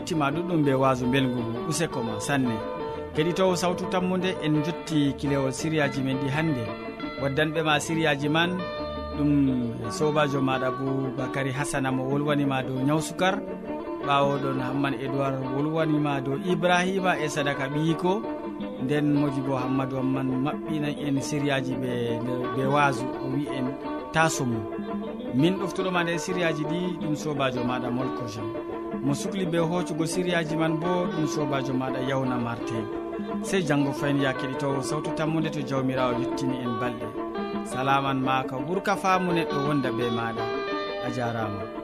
gettima 0.09 0.31
ɗuɗɗum 0.31 0.65
be 0.65 0.73
waso 0.75 1.07
belgu 1.07 1.43
useko 1.69 2.03
ma 2.03 2.19
sanne. 2.21 2.55
Keɗitowo 3.15 3.57
sawtu 3.57 3.85
tammude 3.91 4.37
en 4.43 4.63
jotti 4.65 5.13
kilewol 5.19 5.53
siriyaji 5.53 6.03
men 6.03 6.17
ɗi 6.17 6.29
hannde. 6.31 6.65
Waddanɓe 7.23 7.63
ma 7.63 7.79
siriyaji 7.81 8.29
man 8.29 8.51
ɗum 9.19 9.31
sobajo 9.91 10.41
maɗa 10.41 10.71
boubacary 10.71 11.53
hasana 11.53 11.91
mo 11.93 12.03
wolwanima 12.11 12.63
dow 12.63 12.79
ñaw 12.87 13.01
ɓawoɗon 14.07 14.61
hamman 14.61 14.95
édoird 14.95 15.37
wolwanima 15.55 16.21
dow 16.25 16.37
ibrahima 16.53 17.19
e 17.21 17.29
sadaka 17.29 17.69
ɓiyiko 17.69 18.23
nden 18.85 19.13
moji 19.13 19.41
bo 19.47 19.57
hammadou 19.57 19.99
hamman 19.99 20.29
maɓɓinan 20.45 20.95
en 21.07 21.21
sériyaji 21.21 21.75
ɓe 21.83 21.93
ɓe 22.57 22.65
waso 22.75 23.05
o 23.05 23.27
wi 23.35 23.45
en 23.59 23.67
taso 24.13 24.45
mum 24.47 24.65
min 25.35 25.59
ɗoftuɗoma 25.61 26.03
nden 26.05 26.19
sériyaji 26.19 26.65
ɗi 26.71 26.79
ɗum 27.01 27.15
sobajo 27.17 27.61
maɗa 27.65 27.91
molko 27.91 28.25
jean. 28.33 28.68
mo 29.03 29.15
sukli 29.15 29.47
be 29.47 29.59
hoccugo 29.59 30.07
siriyaji 30.07 30.57
man 30.57 30.77
bo 30.81 31.07
ɗum 31.13 31.27
sobajo 31.29 31.73
maɗa 31.75 32.01
yawna 32.09 32.37
marte 32.39 32.79
sey 33.43 33.63
janggo 33.63 33.93
fayin 33.93 34.21
ya 34.23 34.33
keɗitowo 34.33 34.83
sawtu 34.83 35.11
tammude 35.17 35.51
to 35.51 35.61
jawmirawo 35.63 36.13
yettini 36.21 36.57
en 36.65 36.73
balɗe. 36.81 37.07
Salaman 37.65 38.21
ma 38.21 38.45
ka 38.49 38.57
ɓuurka 38.57 38.97
faamu 38.97 39.33
neɗɗo 39.33 39.59
wonda 39.67 39.91
be 39.97 40.05
maɗa. 40.11 40.43
A 41.07 41.11
jarama. 41.11 41.78